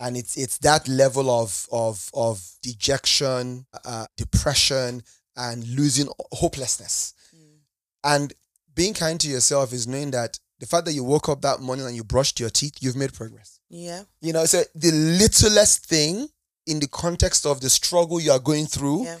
And 0.00 0.16
it's 0.16 0.36
it's 0.36 0.58
that 0.58 0.86
level 0.88 1.30
of 1.30 1.66
of 1.72 2.08
of 2.14 2.42
dejection, 2.62 3.66
uh, 3.84 4.06
depression, 4.16 5.02
and 5.36 5.66
losing 5.68 6.08
hopelessness. 6.32 7.14
Mm. 7.34 7.58
And 8.04 8.34
being 8.74 8.94
kind 8.94 9.18
to 9.20 9.28
yourself 9.28 9.72
is 9.72 9.88
knowing 9.88 10.12
that 10.12 10.38
the 10.60 10.66
fact 10.66 10.84
that 10.86 10.92
you 10.92 11.04
woke 11.04 11.28
up 11.28 11.42
that 11.42 11.60
morning 11.60 11.86
and 11.86 11.96
you 11.96 12.04
brushed 12.04 12.40
your 12.40 12.50
teeth, 12.50 12.78
you've 12.80 12.96
made 12.96 13.12
progress. 13.12 13.60
Yeah. 13.70 14.02
You 14.20 14.32
know, 14.32 14.44
so 14.44 14.62
the 14.74 14.90
littlest 14.92 15.86
thing 15.86 16.28
in 16.66 16.80
the 16.80 16.88
context 16.88 17.46
of 17.46 17.60
the 17.60 17.70
struggle 17.70 18.20
you 18.20 18.32
are 18.32 18.38
going 18.38 18.66
through, 18.66 19.04
Yeah. 19.04 19.18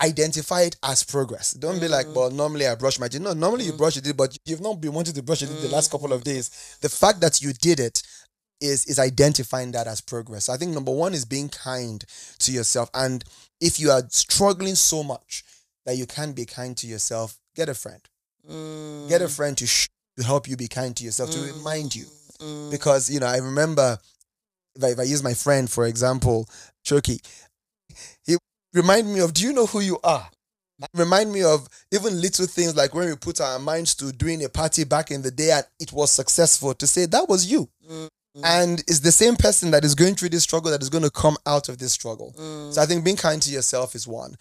identify 0.00 0.62
it 0.62 0.76
as 0.82 1.02
progress. 1.02 1.52
Don't 1.52 1.80
be 1.80 1.88
like, 1.88 2.06
mm-hmm. 2.06 2.16
well, 2.16 2.30
normally 2.30 2.66
I 2.66 2.74
brush 2.74 2.98
my 2.98 3.08
teeth. 3.08 3.20
No, 3.20 3.32
normally 3.34 3.64
you 3.64 3.72
mm-hmm. 3.72 3.78
brush 3.78 3.96
your 3.96 4.02
teeth, 4.02 4.16
but 4.16 4.36
you've 4.44 4.60
not 4.60 4.80
been 4.80 4.92
wanting 4.92 5.14
to 5.14 5.22
brush 5.22 5.42
your 5.42 5.50
teeth 5.50 5.62
the 5.62 5.68
last 5.68 5.90
couple 5.90 6.12
of 6.12 6.22
mm. 6.22 6.24
days. 6.24 6.78
The 6.80 6.88
fact 6.88 7.20
that 7.20 7.40
you 7.42 7.52
did 7.52 7.80
it 7.80 8.02
is 8.60 8.84
is 8.86 8.98
identifying 8.98 9.72
that 9.72 9.86
as 9.86 10.00
progress. 10.00 10.48
I 10.48 10.56
think 10.56 10.72
number 10.72 10.92
one 10.92 11.14
is 11.14 11.24
being 11.24 11.48
kind 11.48 12.04
to 12.40 12.52
yourself. 12.52 12.90
And 12.94 13.24
if 13.60 13.78
you 13.80 13.90
are 13.90 14.02
struggling 14.08 14.74
so 14.74 15.02
much 15.02 15.44
that 15.86 15.96
you 15.96 16.06
can't 16.06 16.34
be 16.36 16.44
kind 16.44 16.76
to 16.78 16.86
yourself, 16.86 17.38
get 17.54 17.68
a 17.68 17.74
friend. 17.74 18.00
Mm. 18.48 19.08
Get 19.08 19.22
a 19.22 19.28
friend 19.28 19.56
to 19.58 19.66
sh- 19.66 19.88
to 20.16 20.24
help 20.24 20.48
you 20.48 20.56
be 20.56 20.68
kind 20.68 20.96
to 20.96 21.04
yourself, 21.04 21.30
to 21.30 21.40
remind 21.40 21.94
you 21.94 22.06
Mm. 22.40 22.70
because 22.70 23.10
you 23.10 23.18
know 23.18 23.26
I 23.26 23.38
remember 23.38 23.98
if 24.76 24.84
I, 24.84 24.88
if 24.90 24.98
I 25.00 25.02
use 25.02 25.24
my 25.24 25.34
friend 25.34 25.68
for 25.68 25.86
example, 25.86 26.48
Choki, 26.84 27.18
he 28.24 28.36
remind 28.72 29.12
me 29.12 29.18
of 29.20 29.34
do 29.34 29.42
you 29.42 29.52
know 29.52 29.66
who 29.66 29.80
you 29.80 29.98
are? 30.04 30.28
Remind 30.94 31.32
me 31.32 31.42
of 31.42 31.68
even 31.92 32.20
little 32.20 32.46
things 32.46 32.76
like 32.76 32.94
when 32.94 33.08
we 33.08 33.16
put 33.16 33.40
our 33.40 33.58
minds 33.58 33.96
to 33.96 34.12
doing 34.12 34.44
a 34.44 34.48
party 34.48 34.84
back 34.84 35.10
in 35.10 35.22
the 35.22 35.32
day 35.32 35.50
and 35.50 35.66
it 35.80 35.92
was 35.92 36.12
successful 36.12 36.74
to 36.74 36.86
say 36.86 37.06
that 37.06 37.28
was 37.28 37.50
you. 37.50 37.68
Mm. 37.90 38.08
And 38.44 38.80
it's 38.80 39.00
the 39.00 39.12
same 39.12 39.36
person 39.36 39.70
that 39.72 39.84
is 39.84 39.94
going 39.94 40.14
through 40.14 40.28
this 40.28 40.44
struggle 40.44 40.70
that 40.70 40.82
is 40.82 40.90
going 40.90 41.04
to 41.04 41.10
come 41.10 41.36
out 41.46 41.68
of 41.68 41.78
this 41.78 41.92
struggle. 41.92 42.34
Mm. 42.38 42.72
So 42.72 42.82
I 42.82 42.86
think 42.86 43.04
being 43.04 43.16
kind 43.16 43.42
to 43.42 43.50
yourself 43.50 43.94
is 43.94 44.06
one. 44.06 44.36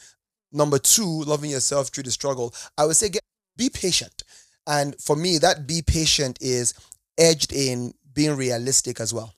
Number 0.52 0.78
two, 0.78 1.24
loving 1.24 1.50
yourself 1.50 1.90
through 1.90 2.04
the 2.04 2.12
struggle. 2.12 2.54
I 2.78 2.86
would 2.86 2.96
say 2.96 3.10
get, 3.10 3.24
be 3.58 3.70
patient. 3.70 4.24
And 4.68 5.00
for 5.02 5.16
me, 5.16 5.38
that 5.40 5.68
be 5.68 5.82
patient 5.82 6.38
is 6.42 6.74
edged 7.18 7.54
in 7.54 7.94
being 8.14 8.36
realistic 8.36 9.00
as 9.00 9.14
well. 9.14 9.34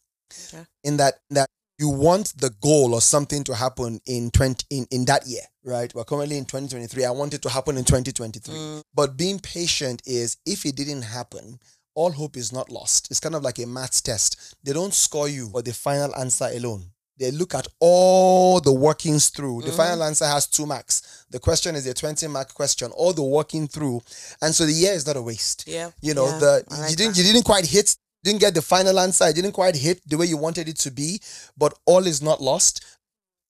Okay. 0.54 0.64
In 0.84 0.98
that 0.98 1.16
that 1.30 1.48
you 1.78 1.90
want 1.90 2.34
the 2.38 2.52
goal 2.62 2.94
or 2.94 3.02
something 3.02 3.44
to 3.46 3.56
happen 3.56 4.02
in 4.06 4.30
20 4.32 4.66
in, 4.70 4.88
in 4.92 5.06
that 5.06 5.26
year, 5.26 5.44
right? 5.64 5.94
We're 5.96 6.04
currently 6.04 6.38
in 6.38 6.46
2023. 6.46 7.06
I 7.06 7.12
want 7.12 7.34
it 7.34 7.42
to 7.44 7.50
happen 7.50 7.78
in 7.78 7.86
2023. 7.86 8.54
Mm. 8.54 8.84
But 8.94 9.16
being 9.18 9.40
patient 9.40 10.02
is 10.06 10.38
if 10.46 10.66
it 10.66 10.76
didn't 10.76 11.04
happen, 11.04 11.60
all 12.00 12.12
hope 12.14 12.38
is 12.38 12.54
not 12.54 12.72
lost. 12.72 13.12
It's 13.12 13.20
kind 13.20 13.36
of 13.36 13.44
like 13.44 13.60
a 13.60 13.68
maths 13.68 14.00
test. 14.00 14.56
They 14.64 14.72
don't 14.72 14.94
score 14.94 15.28
you 15.28 15.50
for 15.50 15.62
the 15.62 15.74
final 15.74 16.16
answer 16.16 16.46
alone. 16.46 16.86
They 17.18 17.32
look 17.32 17.54
at 17.54 17.68
all 17.82 18.62
the 18.62 18.72
workings 18.72 19.28
through. 19.28 19.64
The 19.64 19.74
final 19.74 20.04
answer 20.04 20.26
has 20.26 20.48
two 20.48 20.66
marks. 20.66 21.26
The 21.30 21.40
question 21.40 21.76
is 21.76 21.86
a 21.86 21.94
20 21.94 22.28
mark 22.28 22.54
question, 22.54 22.92
all 22.92 23.12
the 23.12 23.22
working 23.22 23.68
through. 23.68 24.00
And 24.42 24.56
so 24.56 24.66
the 24.66 24.72
year 24.72 24.94
is 24.94 25.06
not 25.06 25.18
a 25.18 25.22
waste. 25.22 25.66
Yeah. 25.68 25.92
You 26.00 26.14
know, 26.14 26.28
yeah, 26.28 26.40
the 26.40 26.64
like 26.70 26.92
you 26.92 26.96
didn't 26.96 27.16
that. 27.16 27.22
you 27.22 27.34
didn't 27.34 27.44
quite 27.44 27.66
hit 27.66 27.94
didn't 28.24 28.40
get 28.40 28.54
the 28.54 28.62
final 28.62 28.98
answer. 29.00 29.26
It 29.28 29.36
didn't 29.36 29.52
quite 29.52 29.76
hit 29.76 30.00
the 30.08 30.18
way 30.18 30.26
you 30.28 30.38
wanted 30.38 30.70
it 30.70 30.78
to 30.78 30.92
be, 30.92 31.20
but 31.58 31.74
all 31.86 32.08
is 32.08 32.22
not 32.22 32.42
lost. 32.42 32.86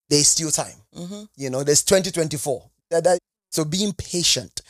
There's 0.09 0.27
still 0.27 0.49
time. 0.49 0.81
Mhm. 0.95 1.27
You 1.35 1.51
know, 1.51 1.63
there's 1.63 1.83
2024. 1.83 2.63
That, 2.89 3.03
that, 3.03 3.19
so 3.51 3.63
being 3.63 3.93
patient 3.93 4.61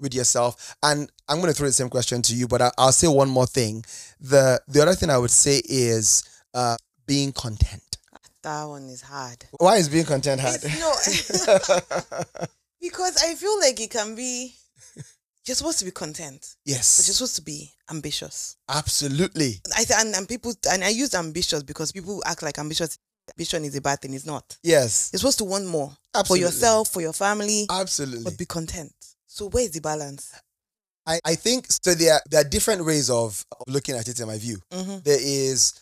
with 0.00 0.14
yourself. 0.14 0.76
And 0.82 1.10
I'm 1.28 1.40
going 1.40 1.52
to 1.52 1.56
throw 1.56 1.66
the 1.66 1.72
same 1.72 1.88
question 1.90 2.22
to 2.22 2.34
you, 2.34 2.48
but 2.48 2.62
I, 2.62 2.70
I'll 2.78 2.92
say 2.92 3.08
one 3.08 3.28
more 3.28 3.46
thing. 3.46 3.84
The 4.20 4.60
the 4.68 4.80
other 4.82 4.94
thing 4.94 5.10
I 5.10 5.18
would 5.18 5.30
say 5.30 5.60
is 5.64 6.22
uh, 6.54 6.76
being 7.06 7.32
content. 7.32 7.82
That 8.42 8.64
one 8.64 8.84
is 8.88 9.02
hard. 9.02 9.44
Why 9.58 9.76
is 9.76 9.88
being 9.88 10.04
content 10.04 10.40
hard? 10.40 10.60
It's 10.62 11.46
no, 11.46 12.46
because 12.80 13.16
I 13.22 13.34
feel 13.34 13.58
like 13.60 13.80
it 13.80 13.90
can 13.90 14.14
be. 14.14 14.54
You're 15.46 15.54
supposed 15.54 15.78
to 15.78 15.86
be 15.86 15.90
content, 15.92 16.56
Yes. 16.66 16.98
but 16.98 17.06
you're 17.06 17.14
supposed 17.14 17.36
to 17.36 17.42
be 17.42 17.70
ambitious. 17.90 18.56
absolutely. 18.68 19.54
I 19.74 19.84
th- 19.84 19.98
and, 19.98 20.14
and 20.14 20.28
people 20.28 20.52
and 20.70 20.84
I 20.84 20.90
use 20.90 21.14
ambitious 21.14 21.62
because 21.62 21.90
people 21.90 22.22
act 22.26 22.42
like 22.42 22.58
ambitious 22.58 22.98
ambition 23.34 23.64
is 23.64 23.74
a 23.74 23.80
bad 23.80 24.00
thing. 24.02 24.12
It's 24.12 24.26
not. 24.26 24.58
Yes, 24.62 25.08
You're 25.10 25.18
supposed 25.20 25.38
to 25.38 25.44
want 25.44 25.64
more 25.66 25.90
for 26.26 26.36
yourself, 26.36 26.90
for 26.92 27.00
your 27.00 27.14
family, 27.14 27.64
absolutely. 27.70 28.24
but 28.24 28.36
be 28.36 28.44
content. 28.44 28.92
So 29.38 29.48
where 29.50 29.62
is 29.64 29.70
the 29.70 29.80
balance? 29.80 30.32
I, 31.06 31.20
I 31.24 31.36
think 31.36 31.66
so. 31.70 31.94
There 31.94 32.12
are, 32.14 32.20
there 32.28 32.40
are 32.40 32.48
different 32.48 32.84
ways 32.84 33.08
of, 33.08 33.44
of 33.52 33.72
looking 33.72 33.94
at 33.94 34.08
it. 34.08 34.18
In 34.18 34.26
my 34.26 34.36
view, 34.36 34.58
Mm-hmm. 34.72 34.98
there 35.04 35.20
is 35.20 35.72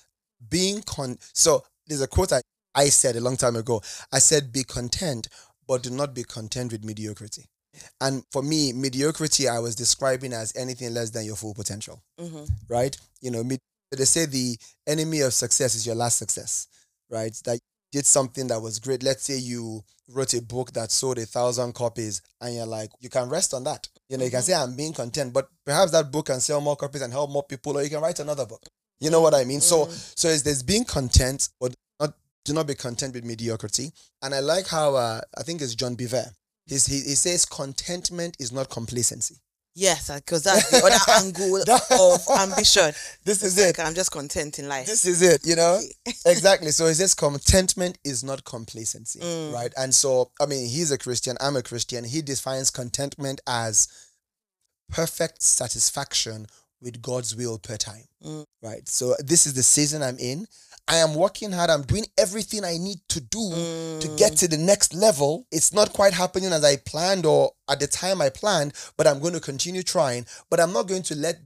being 0.50 0.82
con. 0.82 1.16
So 1.32 1.64
there's 1.86 2.02
a 2.02 2.06
quote 2.06 2.32
I, 2.34 2.42
I 2.74 2.90
said 2.90 3.16
a 3.16 3.20
long 3.20 3.38
time 3.38 3.56
ago. 3.56 3.80
I 4.12 4.18
said, 4.18 4.52
"Be 4.52 4.62
content, 4.62 5.28
but 5.66 5.82
do 5.82 5.88
not 5.90 6.14
be 6.14 6.22
content 6.22 6.70
with 6.70 6.84
mediocrity." 6.84 7.46
And 7.98 8.24
for 8.30 8.42
me, 8.42 8.74
mediocrity 8.74 9.48
I 9.48 9.58
was 9.58 9.74
describing 9.74 10.34
as 10.34 10.54
anything 10.54 10.92
less 10.92 11.08
than 11.10 11.24
your 11.24 11.36
full 11.36 11.54
potential. 11.54 12.02
Mm-hmm. 12.20 12.44
right? 12.68 12.94
You 13.22 13.30
know, 13.30 13.42
me- 13.42 13.58
they 13.90 14.04
say 14.04 14.26
the 14.26 14.58
enemy 14.86 15.20
of 15.22 15.32
success 15.32 15.74
is 15.74 15.86
your 15.86 15.94
last 15.94 16.18
success, 16.18 16.68
right? 17.10 17.32
That 17.46 17.58
did 17.92 18.06
something 18.06 18.46
that 18.48 18.60
was 18.60 18.78
great. 18.78 19.02
Let's 19.02 19.24
say 19.24 19.38
you 19.38 19.82
wrote 20.08 20.34
a 20.34 20.42
book 20.42 20.72
that 20.72 20.90
sold 20.90 21.18
a 21.18 21.26
thousand 21.26 21.74
copies, 21.74 22.22
and 22.40 22.54
you're 22.54 22.66
like, 22.66 22.90
you 23.00 23.08
can 23.08 23.28
rest 23.28 23.54
on 23.54 23.64
that. 23.64 23.88
You 24.08 24.18
know, 24.18 24.24
you 24.24 24.30
can 24.30 24.42
say 24.42 24.54
I'm 24.54 24.76
being 24.76 24.92
content, 24.92 25.32
but 25.32 25.48
perhaps 25.64 25.92
that 25.92 26.12
book 26.12 26.26
can 26.26 26.40
sell 26.40 26.60
more 26.60 26.76
copies 26.76 27.02
and 27.02 27.12
help 27.12 27.30
more 27.30 27.42
people, 27.42 27.76
or 27.76 27.82
you 27.82 27.90
can 27.90 28.00
write 28.00 28.20
another 28.20 28.46
book. 28.46 28.64
You 29.00 29.10
know 29.10 29.20
what 29.20 29.34
I 29.34 29.44
mean? 29.44 29.60
So, 29.60 29.88
so 29.88 30.28
it's 30.28 30.42
there's 30.42 30.62
being 30.62 30.84
content, 30.84 31.48
but 31.60 31.74
not 32.00 32.14
do 32.44 32.54
not 32.54 32.66
be 32.66 32.74
content 32.74 33.14
with 33.14 33.24
mediocrity. 33.24 33.92
And 34.22 34.34
I 34.34 34.40
like 34.40 34.66
how 34.68 34.94
uh, 34.94 35.20
I 35.36 35.42
think 35.42 35.60
it's 35.60 35.74
John 35.74 35.96
Bevere. 35.96 36.32
He's, 36.66 36.86
he, 36.86 36.96
he 36.96 37.14
says 37.14 37.44
contentment 37.44 38.36
is 38.40 38.52
not 38.52 38.70
complacency. 38.70 39.36
Yes, 39.78 40.10
because 40.10 40.42
that's 40.42 40.70
the 40.70 40.78
other 40.78 40.96
angle 41.26 41.60
of 41.60 42.20
ambition. 42.40 42.92
This 43.24 43.42
is 43.42 43.58
it. 43.58 43.76
Like, 43.78 43.86
I'm 43.86 43.94
just 43.94 44.10
content 44.10 44.58
in 44.58 44.68
life. 44.68 44.86
this 44.86 45.04
is 45.04 45.20
it 45.20 45.46
you 45.46 45.54
know 45.54 45.78
exactly 46.26 46.70
so 46.70 46.86
it 46.86 46.94
says 46.94 47.12
contentment 47.14 47.98
is 48.04 48.24
not 48.24 48.44
complacency 48.44 49.20
Mm. 49.20 49.52
right 49.52 49.72
and 49.76 49.94
so 49.94 50.30
i 50.40 50.46
mean 50.46 50.66
he's 50.68 50.90
a 50.90 50.98
christian 50.98 51.36
i'm 51.40 51.56
a 51.56 51.62
christian 51.62 52.04
he 52.04 52.22
defines 52.22 52.70
contentment 52.70 53.40
as 53.46 53.88
perfect 54.90 55.42
satisfaction 55.42 56.46
with 56.80 57.02
god's 57.02 57.34
will 57.36 57.58
per 57.58 57.76
time 57.76 58.04
Mm. 58.24 58.44
right 58.62 58.88
so 58.88 59.14
this 59.18 59.46
is 59.46 59.52
the 59.54 59.62
season 59.62 60.02
i'm 60.02 60.18
in 60.18 60.46
i 60.88 60.96
am 60.96 61.14
working 61.14 61.52
hard 61.52 61.70
i'm 61.70 61.82
doing 61.82 62.04
everything 62.18 62.64
i 62.64 62.76
need 62.78 62.98
to 63.08 63.20
do 63.20 63.50
to 64.00 64.08
Mm. 64.08 64.16
get 64.18 64.36
to 64.36 64.48
the 64.48 64.56
next 64.58 64.94
level 64.94 65.46
it's 65.50 65.72
not 65.72 65.92
quite 65.92 66.12
happening 66.12 66.52
as 66.52 66.64
i 66.64 66.76
planned 66.76 67.26
or 67.26 67.52
at 67.68 67.80
the 67.80 67.86
time 67.86 68.20
i 68.22 68.28
planned 68.30 68.72
but 68.96 69.06
i'm 69.06 69.18
going 69.20 69.34
to 69.34 69.40
continue 69.40 69.82
trying 69.82 70.26
but 70.50 70.60
i'm 70.60 70.72
not 70.72 70.86
going 70.86 71.02
to 71.02 71.14
let 71.16 71.36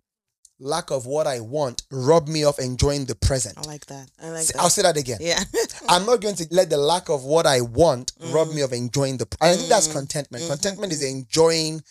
lack 0.59 0.91
of 0.91 1.07
what 1.07 1.27
i 1.27 1.41
want 1.41 1.83
rob 1.91 2.29
me 2.29 2.45
of 2.45 2.59
enjoying 2.59 3.07
the 3.07 3.15
present 3.15 3.57
I 3.57 3.63
like 3.63 3.87
that. 3.87 4.11
I 4.23 4.29
like 4.31 4.47
that. 4.47 4.57
I'll 4.61 4.69
say 4.69 4.83
that 4.83 4.97
again. 4.99 5.19
yeah. 5.21 5.43
I'm 5.89 6.05
not 6.05 6.21
going 6.21 6.35
to 6.37 6.47
let 6.51 6.69
the 6.69 6.77
lack 6.77 7.09
of 7.09 7.25
what 7.25 7.47
I 7.47 7.63
want 7.63 8.13
rob 8.21 8.49
Mm. 8.49 8.55
me 8.57 8.61
of 8.61 8.73
enjoying 8.75 9.17
the. 9.17 9.27
I 9.41 9.55
think 9.57 9.69
that's 9.71 9.87
contentment. 9.87 10.47
Contentment 10.47 10.93
is 10.93 11.03
enjoying 11.03 11.83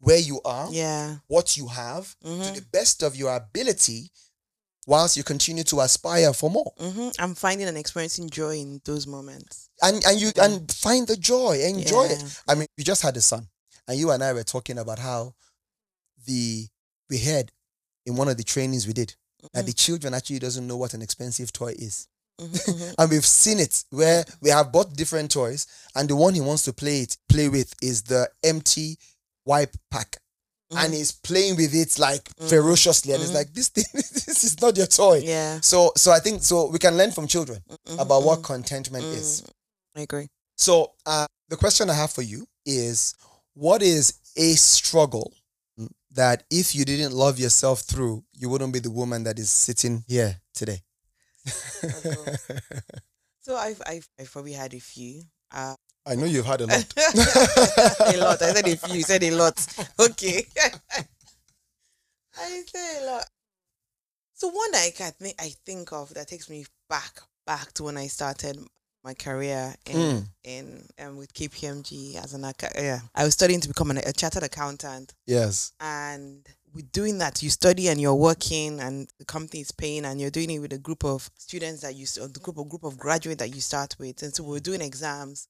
where 0.00 0.18
you 0.18 0.40
are, 0.44 0.66
Mm-hmm. 0.66 0.74
yeah. 0.74 1.16
what 1.26 1.56
you 1.56 1.68
have, 1.68 2.14
to 2.22 2.28
Mhm. 2.28 2.54
the 2.54 2.60
best 2.70 3.02
of 3.02 3.16
your 3.16 3.34
ability, 3.34 4.10
whilst 4.88 5.18
you 5.18 5.22
continue 5.22 5.62
to 5.64 5.80
aspire 5.80 6.32
for 6.32 6.50
more. 6.50 6.72
hmm 6.80 7.10
I'm 7.18 7.34
finding 7.34 7.68
and 7.68 7.76
experiencing 7.76 8.30
joy 8.30 8.56
in 8.56 8.80
those 8.86 9.06
moments. 9.06 9.68
And 9.82 10.02
and 10.06 10.18
you 10.20 10.30
and 10.40 10.72
find 10.72 11.06
the 11.06 11.16
joy, 11.16 11.60
enjoy 11.62 12.04
Yeah. 12.06 12.12
it. 12.12 12.40
I 12.48 12.54
mean, 12.54 12.66
we 12.78 12.84
just 12.84 13.02
had 13.02 13.16
a 13.16 13.20
son, 13.20 13.46
and 13.86 13.98
you 13.98 14.10
and 14.10 14.24
I 14.24 14.32
were 14.32 14.44
talking 14.44 14.78
about 14.78 14.98
how 14.98 15.34
the 16.26 16.66
we 17.10 17.18
heard 17.18 17.52
in 18.06 18.16
one 18.16 18.28
of 18.28 18.36
the 18.38 18.44
trainings 18.44 18.86
we 18.86 18.92
did 18.94 19.14
that 19.52 19.66
the 19.66 19.72
children 19.72 20.14
actually 20.14 20.38
doesn't 20.40 20.66
know 20.66 20.76
what 20.76 20.94
an 20.94 21.02
expensive 21.02 21.52
toy 21.52 21.74
is. 21.78 22.08
Mhm. 22.40 22.94
and 22.98 23.10
we've 23.10 23.26
seen 23.26 23.58
it 23.58 23.84
where 23.90 24.24
we 24.40 24.48
have 24.50 24.72
bought 24.72 24.94
different 24.96 25.30
toys 25.30 25.66
and 25.96 26.08
the 26.08 26.16
one 26.16 26.34
he 26.34 26.40
wants 26.40 26.62
to 26.62 26.72
play 26.72 27.00
it 27.02 27.16
play 27.28 27.48
with 27.48 27.74
is 27.82 28.02
the 28.04 28.28
empty 28.44 28.96
wipe 29.44 29.76
pack 29.90 30.18
and 30.76 30.92
he's 30.92 31.12
playing 31.12 31.56
with 31.56 31.74
it 31.74 31.98
like 31.98 32.28
ferociously 32.48 33.12
and 33.14 33.22
it's 33.22 33.32
like 33.32 33.52
this 33.54 33.68
thing 33.68 33.84
this 33.94 34.44
is 34.44 34.60
not 34.60 34.76
your 34.76 34.86
toy 34.86 35.18
yeah. 35.24 35.58
so 35.62 35.90
so 35.96 36.12
i 36.12 36.18
think 36.18 36.42
so 36.42 36.66
we 36.68 36.78
can 36.78 36.96
learn 36.96 37.10
from 37.10 37.26
children 37.26 37.58
Mhm. 37.86 37.98
about 38.00 38.22
what 38.22 38.42
contentment 38.42 39.04
is 39.04 39.42
I 39.96 40.02
agree. 40.02 40.28
so 40.56 40.92
uh 41.06 41.26
the 41.48 41.56
question 41.56 41.88
i 41.88 41.94
have 41.94 42.10
for 42.12 42.22
you 42.22 42.46
is 42.66 43.14
what 43.54 43.82
is 43.82 44.14
a 44.36 44.52
struggle 44.54 45.32
that 46.10 46.44
if 46.50 46.74
you 46.74 46.84
didn't 46.84 47.12
love 47.12 47.38
yourself 47.38 47.80
through 47.80 48.24
you 48.34 48.48
wouldn't 48.50 48.72
be 48.72 48.78
the 48.80 48.90
woman 48.90 49.24
that 49.24 49.38
is 49.38 49.48
sitting 49.50 50.04
here 50.06 50.36
today 50.54 50.82
So 53.40 53.56
I've, 53.56 53.80
I've 53.86 54.06
I've 54.20 54.30
probably 54.30 54.52
had 54.52 54.74
a 54.74 54.78
few. 54.80 55.22
Uh, 55.50 55.74
I 56.08 56.14
know 56.14 56.24
you've 56.24 56.46
had 56.46 56.62
a 56.62 56.66
lot. 56.66 56.94
a 56.96 58.16
lot. 58.16 58.40
I 58.42 58.52
said 58.52 58.66
a 58.66 58.76
few. 58.76 58.94
You 58.96 59.02
said 59.02 59.22
a 59.22 59.30
lot. 59.30 59.66
Okay. 60.00 60.46
I 62.40 62.62
said 62.66 63.02
a 63.02 63.06
lot. 63.06 63.24
So 64.34 64.48
one 64.48 64.70
that 64.72 64.84
I 64.86 64.90
can 64.90 65.12
think 65.12 65.34
I 65.40 65.52
think 65.66 65.92
of 65.92 66.14
that 66.14 66.28
takes 66.28 66.48
me 66.48 66.64
back 66.88 67.20
back 67.46 67.72
to 67.74 67.82
when 67.84 67.96
I 67.96 68.06
started 68.06 68.58
my 69.04 69.14
career 69.14 69.74
in 69.86 69.96
Mm. 69.96 70.26
in 70.44 70.88
um, 71.00 71.16
with 71.16 71.34
KPMG 71.34 72.16
as 72.22 72.34
an 72.34 72.50
yeah. 72.76 73.00
I 73.14 73.24
was 73.24 73.34
studying 73.34 73.60
to 73.60 73.68
become 73.68 73.90
an, 73.90 73.98
a 73.98 74.12
chartered 74.12 74.42
accountant, 74.44 75.14
yes. 75.26 75.72
and 75.80 76.46
with 76.74 76.92
doing 76.92 77.18
that, 77.18 77.42
you 77.42 77.50
study 77.50 77.88
and 77.88 78.00
you're 78.00 78.14
working, 78.14 78.80
and 78.80 79.08
the 79.18 79.24
company 79.24 79.60
is 79.60 79.72
paying, 79.72 80.04
and 80.04 80.20
you're 80.20 80.30
doing 80.30 80.50
it 80.50 80.58
with 80.60 80.72
a 80.72 80.78
group 80.78 81.04
of 81.04 81.30
students 81.36 81.82
that 81.82 81.94
you 81.94 82.06
the 82.06 82.40
group 82.40 82.58
of 82.58 82.68
group 82.68 82.84
of 82.84 82.98
graduate 82.98 83.38
that 83.38 83.54
you 83.54 83.60
start 83.60 83.96
with, 83.98 84.22
and 84.22 84.34
so 84.34 84.44
we're 84.44 84.60
doing 84.60 84.80
exams, 84.80 85.48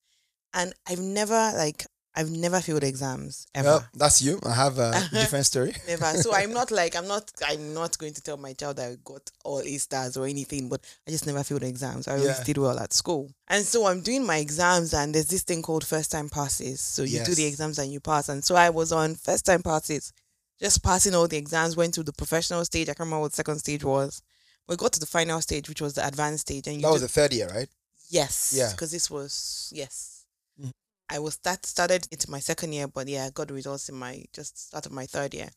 and 0.54 0.72
I've 0.88 1.00
never 1.00 1.52
like 1.56 1.86
I've 2.18 2.32
never 2.32 2.60
failed 2.60 2.82
exams 2.82 3.46
ever. 3.54 3.68
Well, 3.68 3.88
that's 3.94 4.20
you. 4.20 4.40
I 4.44 4.52
have 4.52 4.78
a 4.78 4.88
uh-huh. 4.88 5.20
different 5.20 5.46
story. 5.46 5.72
Never. 5.86 6.04
So 6.14 6.34
I'm 6.34 6.52
not 6.52 6.70
like 6.80 6.96
I'm 6.96 7.06
not 7.06 7.30
I'm 7.46 7.72
not 7.72 7.96
going 7.96 8.12
to 8.14 8.20
tell 8.20 8.36
my 8.36 8.54
child 8.54 8.78
that 8.78 8.90
I 8.90 8.96
got 9.04 9.30
all 9.44 9.60
A 9.60 9.76
stars 9.78 10.16
or 10.16 10.26
anything, 10.26 10.68
but 10.68 10.80
I 11.06 11.12
just 11.12 11.26
never 11.26 11.44
failed 11.44 11.62
exams. 11.62 12.08
I 12.08 12.14
always 12.14 12.38
Yeah. 12.38 12.42
did 12.42 12.58
well 12.58 12.76
at 12.80 12.92
school. 12.92 13.30
And 13.46 13.64
so 13.64 13.86
I'm 13.86 14.00
doing 14.00 14.26
my 14.26 14.38
exams 14.38 14.94
and 14.94 15.14
there's 15.14 15.28
this 15.28 15.44
thing 15.44 15.62
called 15.62 15.86
first 15.86 16.10
time 16.10 16.28
passes. 16.28 16.80
So 16.80 17.04
you 17.04 17.22
do 17.24 17.36
the 17.36 17.44
exams 17.44 17.78
and 17.78 17.92
you 17.92 18.00
pass. 18.00 18.28
And 18.28 18.44
so 18.44 18.56
I 18.56 18.70
was 18.70 18.90
on 18.90 19.14
first 19.14 19.46
time 19.46 19.62
passes, 19.62 20.12
just 20.60 20.82
passing 20.82 21.14
all 21.14 21.28
the 21.28 21.36
exams, 21.36 21.76
went 21.76 21.94
to 21.94 22.02
the 22.02 22.12
professional 22.12 22.64
stage. 22.64 22.88
I 22.88 22.94
can't 22.94 23.00
remember 23.06 23.20
what 23.20 23.30
the 23.30 23.36
second 23.36 23.60
stage 23.60 23.84
was. 23.84 24.22
We 24.66 24.74
got 24.74 24.92
to 24.94 25.00
the 25.00 25.06
final 25.06 25.40
stage, 25.40 25.68
which 25.68 25.80
was 25.80 25.94
the 25.94 26.04
advanced 26.04 26.48
stage. 26.48 26.66
And 26.66 26.76
you 26.76 26.82
That 26.82 26.92
was 26.92 27.02
the 27.02 27.08
third 27.08 27.32
year, 27.32 27.48
right? 27.48 27.68
Yes. 28.10 28.54
Yeah. 28.56 28.72
Because 28.72 28.90
this 28.90 29.08
was 29.08 29.70
yes. 29.72 30.17
Mhm. 30.60 30.70
I 31.10 31.18
was 31.18 31.34
start 31.34 31.64
started 31.66 32.06
into 32.10 32.30
my 32.30 32.40
second 32.40 32.72
year, 32.72 32.86
but 32.88 33.08
yeah, 33.08 33.26
I 33.26 33.30
got 33.30 33.48
the 33.48 33.54
results 33.54 33.88
in 33.88 33.94
my 33.94 34.24
just 34.32 34.58
started 34.68 34.92
my 34.92 35.06
third 35.06 35.34
year. 35.34 35.50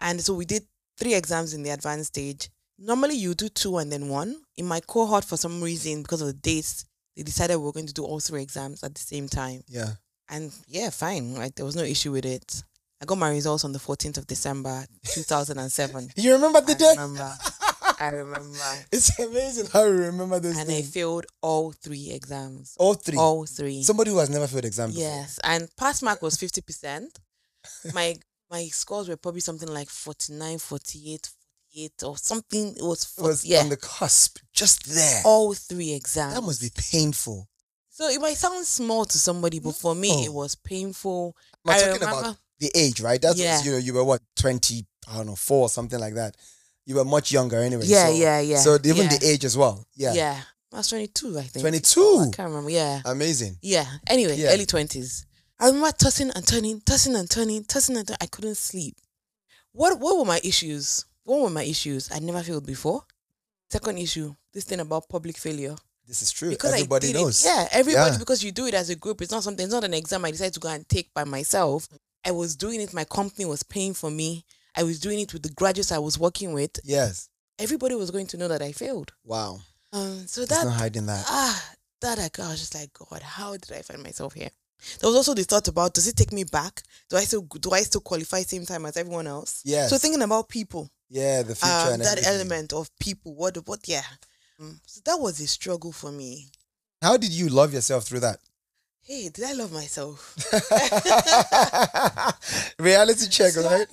And 0.00 0.22
so 0.24 0.34
we 0.34 0.44
did 0.44 0.66
three 0.98 1.14
exams 1.14 1.54
in 1.54 1.62
the 1.62 1.70
advanced 1.70 2.08
stage. 2.08 2.50
Normally 2.78 3.14
you 3.16 3.34
do 3.34 3.48
two 3.48 3.78
and 3.78 3.90
then 3.90 4.08
one. 4.08 4.36
In 4.56 4.66
my 4.66 4.80
cohort, 4.80 5.24
for 5.24 5.36
some 5.36 5.62
reason, 5.62 6.02
because 6.02 6.20
of 6.20 6.26
the 6.28 6.32
dates, 6.32 6.84
they 7.16 7.22
decided 7.22 7.56
we 7.56 7.64
were 7.64 7.72
going 7.72 7.86
to 7.86 7.92
do 7.92 8.04
all 8.04 8.20
three 8.20 8.42
exams 8.42 8.82
at 8.82 8.94
the 8.94 9.00
same 9.00 9.28
time. 9.28 9.62
Yeah. 9.68 9.92
And 10.28 10.52
yeah, 10.66 10.90
fine. 10.90 11.34
Like 11.34 11.54
there 11.54 11.64
was 11.66 11.76
no 11.76 11.82
issue 11.84 12.12
with 12.12 12.24
it. 12.24 12.62
I 13.00 13.04
got 13.04 13.18
my 13.18 13.30
results 13.30 13.64
on 13.64 13.72
the 13.72 13.78
14th 13.78 14.18
of 14.18 14.26
December, 14.26 14.86
2007. 15.12 16.10
You 16.16 16.32
remember 16.32 16.60
the 16.60 16.72
I 16.72 16.76
day? 16.76 16.90
remember. 16.90 17.36
I 18.12 18.16
remember. 18.16 18.58
It's 18.92 19.18
amazing 19.18 19.66
how 19.72 19.84
you 19.84 19.92
remember 19.92 20.38
those 20.40 20.58
And 20.58 20.70
I 20.70 20.82
failed 20.82 21.26
all 21.42 21.72
three 21.72 22.10
exams. 22.12 22.74
All 22.78 22.94
three. 22.94 23.16
All 23.18 23.46
three. 23.46 23.82
Somebody 23.82 24.10
who 24.10 24.18
has 24.18 24.30
never 24.30 24.46
failed 24.46 24.64
exam 24.64 24.90
before. 24.90 25.02
Yes, 25.02 25.38
and 25.44 25.68
pass 25.76 26.02
mark 26.02 26.22
was 26.22 26.36
50%. 26.36 27.08
my 27.94 28.14
my 28.50 28.66
scores 28.66 29.08
were 29.08 29.16
probably 29.16 29.40
something 29.40 29.68
like 29.68 29.88
49, 29.88 30.58
48, 30.58 31.30
48 31.72 32.02
or 32.04 32.16
something. 32.18 32.76
It 32.76 32.82
was, 32.82 33.12
It 33.18 33.22
was 33.22 33.44
yeah, 33.44 33.60
on 33.60 33.68
the 33.68 33.76
cusp, 33.76 34.38
just 34.52 34.84
there. 34.86 35.22
all 35.24 35.54
three 35.54 35.92
exams. 35.94 36.34
that 36.34 36.42
must 36.42 36.60
be 36.60 36.70
painful. 36.76 37.48
so 37.88 38.08
it 38.08 38.20
might 38.20 38.36
sound 38.36 38.64
small 38.66 39.04
to 39.06 39.18
somebody, 39.18 39.58
but 39.60 39.74
for 39.74 39.94
me, 39.94 40.10
No. 40.10 40.22
it 40.24 40.28
oh. 40.28 40.32
was 40.32 40.54
painful. 40.54 41.34
I'm 41.64 41.74
I 41.74 41.78
talking 41.78 41.94
remember, 41.94 42.18
about 42.20 42.36
the 42.60 42.70
age, 42.74 43.00
right? 43.00 43.20
That's 43.20 43.38
Yeah. 43.40 43.62
you 43.62 43.72
know, 43.72 43.78
you 43.78 43.94
were 43.94 44.04
what, 44.04 44.20
20, 44.36 44.84
I 45.08 45.16
don't 45.16 45.26
know, 45.26 45.36
four 45.36 45.62
or 45.62 45.68
something 45.68 45.98
like 45.98 46.14
that. 46.14 46.36
You 46.86 46.96
were 46.96 47.04
much 47.04 47.32
younger 47.32 47.58
anyway. 47.58 47.84
yeah, 47.86 48.06
so, 48.06 48.12
yeah, 48.14 48.40
yeah. 48.40 48.58
So 48.58 48.74
even 48.84 48.96
yeah, 49.04 49.16
the 49.18 49.26
age 49.26 49.44
as 49.44 49.56
well. 49.56 49.86
Yeah. 49.94 50.12
yeah. 50.14 50.40
I 50.72 50.78
was 50.78 50.88
22, 50.88 51.38
I 51.38 51.42
think. 51.42 51.62
22? 51.62 52.00
Oh, 52.00 52.28
I 52.28 52.34
can't 52.34 52.48
remember. 52.48 52.70
Yeah. 52.70 53.00
Amazing. 53.04 53.56
Yeah. 53.62 53.86
Anyway, 54.06 54.36
Yeah. 54.36 54.50
early 54.52 54.66
twenties. 54.66 55.24
I 55.58 55.66
remember 55.68 55.92
tossing 55.92 56.30
and 56.34 56.46
turning, 56.46 56.80
tossing 56.80 57.14
and 57.14 57.30
turning, 57.30 57.64
tossing 57.64 57.96
and 57.96 58.06
turning. 58.06 58.18
I 58.20 58.26
couldn't 58.26 58.56
sleep. 58.56 58.96
What 59.72 59.98
What 60.00 60.18
were 60.18 60.24
my 60.24 60.40
issues? 60.42 61.04
What 61.22 61.40
were 61.40 61.50
my 61.50 61.62
issues? 61.62 62.10
I 62.12 62.18
never 62.18 62.42
failed 62.42 62.66
before. 62.66 63.04
Second 63.70 63.98
issue, 63.98 64.34
this 64.52 64.64
thing 64.64 64.80
about 64.80 65.08
public 65.08 65.38
failure. 65.38 65.76
This 66.06 66.22
is 66.22 66.30
true. 66.32 66.50
Because 66.50 66.72
Everybody 66.74 67.12
knows. 67.12 67.44
It, 67.44 67.48
yeah, 67.48 67.68
everybody 67.70 68.10
Yeah. 68.12 68.18
because 68.18 68.44
you 68.44 68.52
do 68.52 68.66
it 68.66 68.74
as 68.74 68.90
a 68.90 68.94
group. 68.94 69.22
It's 69.22 69.30
not 69.32 69.42
something. 69.42 69.64
It's 69.64 69.72
not 69.72 69.84
an 69.84 69.94
exam 69.94 70.24
I 70.24 70.32
decided 70.32 70.54
to 70.54 70.60
go 70.60 70.68
and 70.68 70.86
take 70.88 71.14
by 71.14 71.24
myself. 71.24 71.88
I 72.26 72.32
was 72.32 72.56
doing 72.56 72.80
it. 72.80 72.92
My 72.92 73.04
company 73.04 73.44
was 73.46 73.62
paying 73.62 73.94
for 73.94 74.10
me. 74.10 74.44
I 74.76 74.82
was 74.82 74.98
doing 75.00 75.20
it 75.20 75.32
with 75.32 75.42
the 75.42 75.50
graduates 75.50 75.92
I 75.92 75.98
was 75.98 76.18
working 76.18 76.52
with. 76.52 76.78
Yes. 76.84 77.28
Everybody 77.58 77.94
was 77.94 78.10
going 78.10 78.26
to 78.28 78.36
know 78.36 78.48
that 78.48 78.62
I 78.62 78.72
failed. 78.72 79.12
Wow. 79.24 79.60
Um, 79.92 80.26
so 80.26 80.44
There's 80.44 80.60
that 80.60 80.64
no 80.64 80.70
hiding 80.70 81.06
that. 81.06 81.24
ah, 81.28 81.70
that 82.00 82.18
I, 82.18 82.42
I 82.42 82.48
was 82.48 82.58
just 82.58 82.74
like, 82.74 82.92
God, 82.92 83.22
how 83.22 83.52
did 83.56 83.72
I 83.72 83.82
find 83.82 84.02
myself 84.02 84.34
here? 84.34 84.50
There 85.00 85.08
was 85.08 85.16
also 85.16 85.34
the 85.34 85.44
thought 85.44 85.68
about 85.68 85.94
does 85.94 86.08
it 86.08 86.16
take 86.16 86.32
me 86.32 86.44
back? 86.44 86.82
Do 87.08 87.16
I 87.16 87.20
still 87.20 87.42
do 87.42 87.70
I 87.70 87.80
still 87.82 88.00
qualify 88.00 88.42
same 88.42 88.66
time 88.66 88.84
as 88.86 88.96
everyone 88.96 89.26
else? 89.26 89.62
Yeah. 89.64 89.86
So 89.86 89.96
thinking 89.98 90.20
about 90.22 90.48
people, 90.48 90.90
yeah, 91.08 91.42
the 91.42 91.54
future 91.54 91.72
um, 91.72 91.92
and 91.94 92.02
that 92.02 92.18
everything. 92.18 92.34
element 92.34 92.72
of 92.72 92.90
people, 92.98 93.34
what 93.34 93.56
what 93.66 93.80
yeah. 93.86 94.02
Um, 94.60 94.80
so 94.86 95.00
that 95.06 95.16
was 95.16 95.40
a 95.40 95.46
struggle 95.46 95.92
for 95.92 96.12
me. 96.12 96.48
How 97.00 97.16
did 97.16 97.30
you 97.32 97.48
love 97.48 97.72
yourself 97.72 98.04
through 98.04 98.20
that? 98.20 98.40
Hey, 99.06 99.28
did 99.28 99.44
I 99.44 99.52
love 99.52 99.70
myself? 99.70 100.34
Reality 102.78 103.28
check, 103.28 103.52
So- 103.52 103.62
right? 103.68 103.86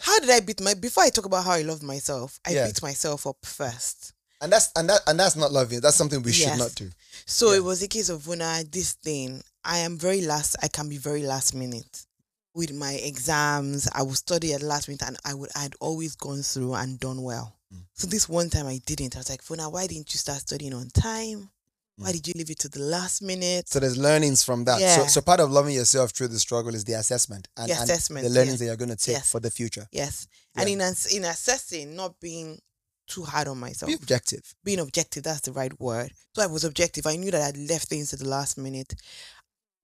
How 0.00 0.18
did 0.20 0.30
I 0.30 0.40
beat 0.40 0.60
my 0.62 0.72
before 0.74 1.04
I 1.04 1.10
talk 1.10 1.26
about 1.26 1.44
how 1.44 1.52
I 1.52 1.62
love 1.62 1.82
myself, 1.82 2.40
I 2.46 2.50
Yeah. 2.52 2.66
beat 2.66 2.80
myself 2.82 3.26
up 3.26 3.36
first. 3.44 4.12
And 4.40 4.50
that's 4.52 4.70
and 4.76 4.88
that 4.88 5.00
and 5.06 5.18
that's 5.20 5.36
not 5.36 5.52
loving. 5.52 5.80
That's 5.80 5.96
something 5.96 6.22
we 6.22 6.32
should 6.32 6.56
not 6.58 6.74
do. 6.74 6.90
So 7.26 7.50
Yeah. 7.50 7.58
it 7.58 7.64
was 7.64 7.82
a 7.82 7.88
case 7.88 8.08
of 8.08 8.26
when 8.26 8.40
I 8.40 8.62
this 8.64 8.92
thing, 8.92 9.42
I 9.64 9.78
am 9.78 9.98
very 9.98 10.22
last 10.22 10.56
I 10.62 10.68
can 10.68 10.88
be 10.88 10.96
very 10.98 11.22
last 11.22 11.54
minute. 11.54 12.06
With 12.54 12.72
my 12.72 12.92
exams, 12.94 13.86
I 13.92 14.00
would 14.02 14.16
study 14.16 14.54
at 14.54 14.62
last 14.62 14.88
minute 14.88 15.02
and 15.02 15.18
I 15.24 15.34
would 15.34 15.50
I'd 15.54 15.74
always 15.80 16.14
gone 16.16 16.42
through 16.42 16.74
and 16.74 16.98
done 16.98 17.22
well. 17.22 17.56
Mm. 17.74 17.82
So 17.94 18.06
this 18.06 18.26
one 18.28 18.48
time 18.48 18.66
I 18.66 18.78
didn't. 18.86 19.16
I 19.16 19.18
was 19.20 19.28
like, 19.28 19.42
Funa, 19.42 19.68
why 19.68 19.86
didn't 19.86 20.14
you 20.14 20.18
start 20.18 20.40
studying 20.40 20.72
on 20.72 20.88
time? 20.90 21.50
Why 21.98 22.10
Mm. 22.10 22.12
did 22.12 22.28
you 22.28 22.34
leave 22.36 22.50
it 22.50 22.58
to 22.60 22.68
the 22.68 22.80
last 22.80 23.22
minute? 23.22 23.68
So 23.68 23.80
there's 23.80 23.96
learnings 23.96 24.42
from 24.44 24.64
that. 24.66 24.78
So 24.78 24.84
Yeah. 24.84 25.06
so 25.06 25.20
part 25.22 25.40
of 25.40 25.50
loving 25.50 25.74
yourself 25.74 26.10
through 26.12 26.28
the 26.28 26.38
struggle 26.38 26.74
is 26.74 26.84
the 26.84 26.92
assessment 26.94 27.48
and, 27.56 27.70
The 27.70 27.74
and 27.74 27.90
assessment, 27.90 28.24
the 28.24 28.30
learnings 28.30 28.54
yeah. 28.54 28.58
that 28.58 28.64
you're 28.66 28.76
going 28.76 28.90
to 28.90 28.96
take 28.96 29.14
Yes. 29.16 29.28
for 29.30 29.40
the 29.40 29.50
future. 29.50 29.88
Yes. 29.92 30.26
And 30.54 30.68
in 30.68 30.80
in 30.80 31.24
assessing, 31.24 31.94
not 31.96 32.20
being 32.20 32.60
too 33.06 33.22
hard 33.24 33.48
on 33.48 33.58
myself. 33.58 33.88
Be 33.88 33.94
objective. 33.94 34.42
being 34.64 34.80
objective 34.80 35.22
that's 35.22 35.42
the 35.42 35.52
right 35.52 35.78
word 35.80 36.10
so 36.34 36.42
i 36.42 36.46
was 36.46 36.64
objective 36.64 37.06
i 37.06 37.14
knew 37.14 37.30
that 37.30 37.40
i'd 37.42 37.56
left 37.70 37.86
things 37.88 38.10
to 38.10 38.16
the 38.16 38.28
last 38.28 38.58
minute 38.58 38.94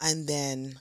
and 0.00 0.26
then 0.26 0.80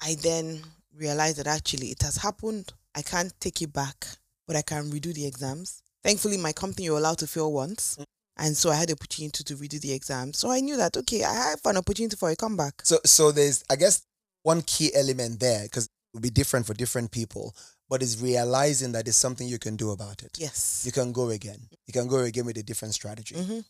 i 0.00 0.14
then 0.14 0.62
realized 0.94 1.36
that 1.38 1.48
actually 1.48 1.88
it 1.90 2.00
has 2.02 2.18
happened 2.18 2.72
i 2.94 3.02
can't 3.02 3.32
take 3.40 3.60
it 3.60 3.72
back 3.72 4.06
but 4.46 4.54
i 4.54 4.62
can 4.62 4.88
redo 4.92 5.12
the 5.12 5.26
exams 5.26 5.82
thankfully 6.04 6.36
my 6.36 6.52
company 6.52 6.84
you're 6.84 6.98
allowed 6.98 7.18
to 7.18 7.26
fail 7.26 7.52
once 7.52 7.98
and 8.36 8.56
so 8.56 8.70
i 8.70 8.74
had 8.74 8.88
the 8.88 8.92
opportunity 8.94 9.42
to 9.44 9.54
redo 9.56 9.80
the 9.80 9.92
exam 9.92 10.32
so 10.32 10.50
i 10.50 10.60
knew 10.60 10.76
that 10.76 10.96
okay 10.96 11.22
i 11.24 11.32
have 11.32 11.60
an 11.64 11.76
opportunity 11.76 12.16
for 12.16 12.30
a 12.30 12.36
comeback 12.36 12.74
So 12.84 12.98
so 13.04 13.32
there's 13.32 13.64
I 13.70 13.76
guess 13.76 14.02
one 14.42 14.62
key 14.62 14.90
element 14.94 15.40
there 15.40 15.62
because 15.64 15.84
it 15.86 15.90
will 16.12 16.20
be 16.20 16.30
different 16.30 16.66
for 16.66 16.74
different 16.74 17.10
people, 17.10 17.54
but 17.88 18.02
is 18.02 18.20
realizing 18.20 18.92
that 18.92 19.04
there's 19.06 19.16
something 19.16 19.48
you 19.48 19.58
can 19.58 19.74
do 19.76 19.90
about 19.90 20.22
it. 20.22 20.36
yes 20.38 20.82
You 20.84 20.92
can 20.92 21.12
go 21.12 21.30
again. 21.30 21.60
You 21.86 21.92
can 21.92 22.06
go 22.08 22.18
again 22.18 22.44
with 22.46 22.58
a 22.58 22.62
different 22.62 22.94
strategy. 22.94 23.36
hmm 23.36 23.60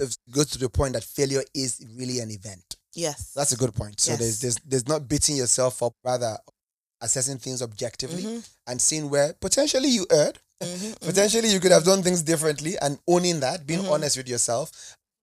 It 0.00 0.16
goes 0.30 0.46
to 0.50 0.58
the 0.58 0.68
point 0.68 0.92
that 0.94 1.04
failure 1.04 1.42
is 1.54 1.80
really 1.96 2.18
an 2.20 2.30
event. 2.30 2.76
yes 2.94 3.32
That's 3.34 3.52
a 3.52 3.56
good 3.56 3.74
point. 3.74 4.00
So 4.00 4.16
there's 4.16 4.20
Yes. 4.20 4.40
there's 4.42 4.56
there's 4.66 4.88
not 4.88 5.08
beating 5.08 5.36
yourself 5.36 5.82
up, 5.82 5.94
rather 6.04 6.38
assessing 7.00 7.38
things 7.38 7.62
objectively 7.62 8.22
Mhm, 8.24 8.44
and 8.66 8.80
seeing 8.82 9.08
where 9.10 9.32
potentially 9.34 9.88
you 9.88 10.06
erred, 10.10 10.38
mhm, 10.62 10.68
mhm. 10.92 11.00
potentially 11.00 11.48
you 11.52 11.60
could 11.60 11.72
have 11.72 11.84
done 11.84 12.02
things 12.02 12.22
differently, 12.22 12.76
and 12.80 12.98
owning 13.06 13.40
that, 13.40 13.66
being 13.66 13.82
Mhm. 13.82 13.90
honest 13.92 14.16
with 14.16 14.28
yourself. 14.28 14.70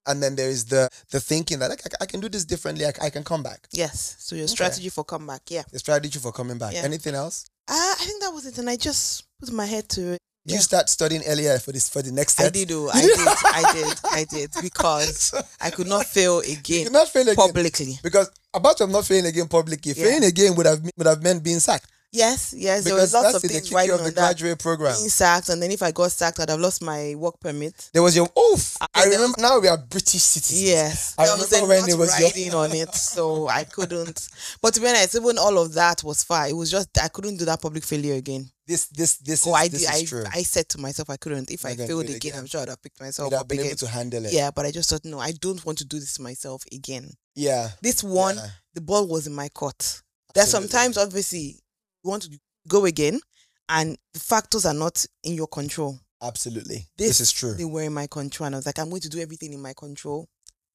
And 0.08 0.22
then 0.22 0.36
there 0.36 0.50
is 0.50 0.66
the 0.66 0.88
the 1.10 1.20
thinking 1.20 1.58
that 1.60 1.70
like, 1.72 1.82
I, 1.86 2.04
I 2.04 2.06
can 2.06 2.20
do 2.20 2.30
this 2.30 2.46
differently. 2.46 2.86
I, 2.86 2.94
I 3.02 3.10
can 3.10 3.24
come 3.24 3.42
back. 3.42 3.68
yes 3.72 4.16
so 4.20 4.36
your 4.36 4.46
Okay. 4.46 4.54
strategy 4.54 4.90
for 4.90 5.04
comeback 5.04 5.42
yeah 5.50 5.64
The 5.72 5.80
strategy 5.80 6.20
for 6.20 6.32
coming 6.32 6.60
back. 6.60 6.74
Yeah. 6.74 6.84
Anything 6.84 7.16
else? 7.16 7.46
uh, 7.68 7.74
i 8.00 8.04
think 8.06 8.22
that 8.22 8.30
was 8.32 8.46
it 8.46 8.56
and 8.60 8.70
i 8.70 8.76
just 8.78 9.24
put 9.40 9.52
my 9.52 9.66
head 9.66 9.90
to 9.90 10.02
it 10.14 10.20
Did 10.46 10.56
you 10.58 10.62
start 10.62 10.90
studying 10.90 11.24
earlier 11.26 11.58
for 11.58 11.72
this 11.72 11.90
for 11.90 12.04
the 12.04 12.12
next 12.12 12.40
I 12.40 12.50
did, 12.50 12.72
oh, 12.72 12.88
I 12.94 13.02
did? 13.02 13.18
I 13.60 13.64
did, 13.74 14.00
I 14.20 14.24
did, 14.36 14.50
because 14.62 15.34
I 15.60 15.72
could 15.72 15.88
not 15.88 16.06
fail 16.06 16.40
again 16.46 16.92
not 16.94 17.10
fail 17.10 17.24
again. 17.28 17.36
publicly. 17.36 17.98
Because 18.04 18.30
about 18.54 18.78
to 18.78 18.86
not 18.86 19.06
failing 19.06 19.26
again 19.26 19.48
publicly, 19.48 19.94
Yeah. 19.96 20.04
failing 20.06 20.26
again 20.26 20.54
would 20.56 20.68
have 20.68 20.82
would 20.98 21.08
have 21.08 21.24
meant 21.24 21.42
being 21.42 21.60
sacked. 21.60 21.90
Yes, 22.16 22.54
yes. 22.58 22.84
there 22.84 22.94
Because 22.96 23.14
was 23.14 23.24
lots 23.24 23.36
of 23.36 23.42
things 23.44 23.72
riding 23.72 23.92
on 23.92 23.98
the 24.00 24.12
that. 24.12 24.16
graduate 24.16 24.60
program. 24.60 24.96
Being 24.96 25.10
sacked, 25.10 25.50
and 25.50 25.62
then 25.62 25.72
if 25.72 25.82
I 25.84 25.92
got 25.92 26.12
sacked, 26.12 26.40
I'd 26.40 26.50
have 26.50 26.60
lost 26.60 26.82
my 26.82 27.14
work 27.16 27.40
permit. 27.40 27.90
There 27.94 28.02
was 28.04 28.16
your 28.16 28.30
oof. 28.38 28.78
I 28.94 29.04
there 29.06 29.12
remember 29.14 29.42
now 29.42 29.60
we 29.60 29.68
are 29.68 29.78
British 29.78 30.22
citizens. 30.22 30.64
Yes, 30.64 31.16
I 31.18 31.24
was 31.24 31.52
remember 31.52 31.68
when 31.76 31.90
it 31.90 31.98
was 31.98 32.20
your- 32.20 32.30
riding 32.30 32.54
on 32.54 32.72
it, 32.74 32.94
so 32.96 33.48
I 33.48 33.64
couldn't. 33.66 34.28
But 34.62 34.74
to 34.76 34.82
be 34.82 34.88
honest, 34.88 35.16
even 35.16 35.38
all 35.38 35.58
of 35.58 35.74
that 35.74 36.04
was 36.04 36.24
fine. 36.24 36.50
It 36.52 36.54
was 36.54 36.72
just 36.72 36.90
I 37.02 37.08
couldn't 37.10 37.38
do 37.38 37.46
that 37.46 37.62
public 37.62 37.84
failure 37.84 38.16
again. 38.16 38.50
This 38.68 38.86
this 38.88 39.18
this 39.18 39.46
Oh, 39.46 39.52
is, 39.52 39.56
I 39.56 39.68
this 39.68 39.88
I, 39.88 40.04
true. 40.06 40.24
I 40.34 40.42
said 40.44 40.68
to 40.70 40.80
myself 40.80 41.10
I 41.10 41.18
couldn't. 41.18 41.52
If 41.52 41.66
I 41.66 41.76
failed 41.76 42.06
again, 42.06 42.16
again. 42.16 42.34
I'm 42.38 42.48
sure 42.48 42.62
I'd 42.62 42.70
have 42.70 42.82
picked 42.82 43.00
myself 43.00 43.32
You'd 43.32 43.38
up 43.38 43.48
been 43.48 43.60
again. 43.60 43.70
able 43.72 43.78
to 43.78 43.88
handle 43.88 44.26
it. 44.26 44.34
Yeah, 44.34 44.50
but 44.52 44.66
I 44.66 44.72
just 44.72 44.90
thought 44.90 45.06
no, 45.06 45.20
I 45.20 45.34
don't 45.34 45.64
want 45.66 45.78
to 45.80 45.86
do 45.86 46.00
this 46.00 46.14
to 46.16 46.22
myself 46.24 46.64
again. 46.72 47.12
Yeah. 47.36 47.70
This 47.82 48.04
one, 48.04 48.38
Yeah. 48.38 48.48
the 48.74 48.82
ball 48.82 49.06
was 49.08 49.28
in 49.28 49.36
my 49.36 49.50
court. 49.50 50.02
There's 50.34 50.50
sometimes 50.50 50.98
obviously 50.98 51.60
you 52.06 52.12
want 52.12 52.24
to 52.24 52.40
go 52.68 52.86
again, 52.86 53.20
and 53.68 53.98
the 54.14 54.20
factors 54.20 54.66
are 54.66 54.74
not 54.74 55.06
in 55.24 55.34
your 55.34 55.48
control. 55.48 56.00
Absolutely. 56.22 56.86
This, 56.98 57.20
is 57.20 57.32
true. 57.32 57.54
They 57.54 57.66
were 57.66 57.84
in 57.84 57.94
my 57.94 58.08
control, 58.08 58.46
and 58.46 58.56
I 58.56 58.60
was 58.60 58.66
like, 58.66 58.80
I'm 58.80 58.90
going 58.90 59.02
to 59.02 59.10
do 59.10 59.20
everything 59.20 59.54
in 59.54 59.62
my 59.62 59.74
control 59.74 60.28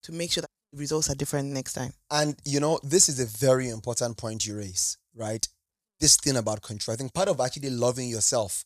to 0.02 0.12
make 0.12 0.32
sure 0.32 0.42
that 0.42 0.50
the 0.72 0.78
results 0.78 1.08
are 1.10 1.14
different 1.14 1.48
next 1.48 1.74
time. 1.74 1.92
And 2.10 2.36
you 2.44 2.60
know, 2.60 2.80
this 2.82 3.08
is 3.08 3.20
a 3.20 3.26
very 3.26 3.68
important 3.68 4.16
point 4.16 4.46
you 4.46 4.56
raise, 4.56 4.98
right? 5.14 5.46
This 6.00 6.16
thing 6.16 6.36
about 6.36 6.62
control. 6.62 6.94
I 6.94 6.96
think 6.96 7.14
part 7.14 7.28
of 7.28 7.40
actually 7.40 7.70
loving 7.70 8.08
yourself 8.08 8.64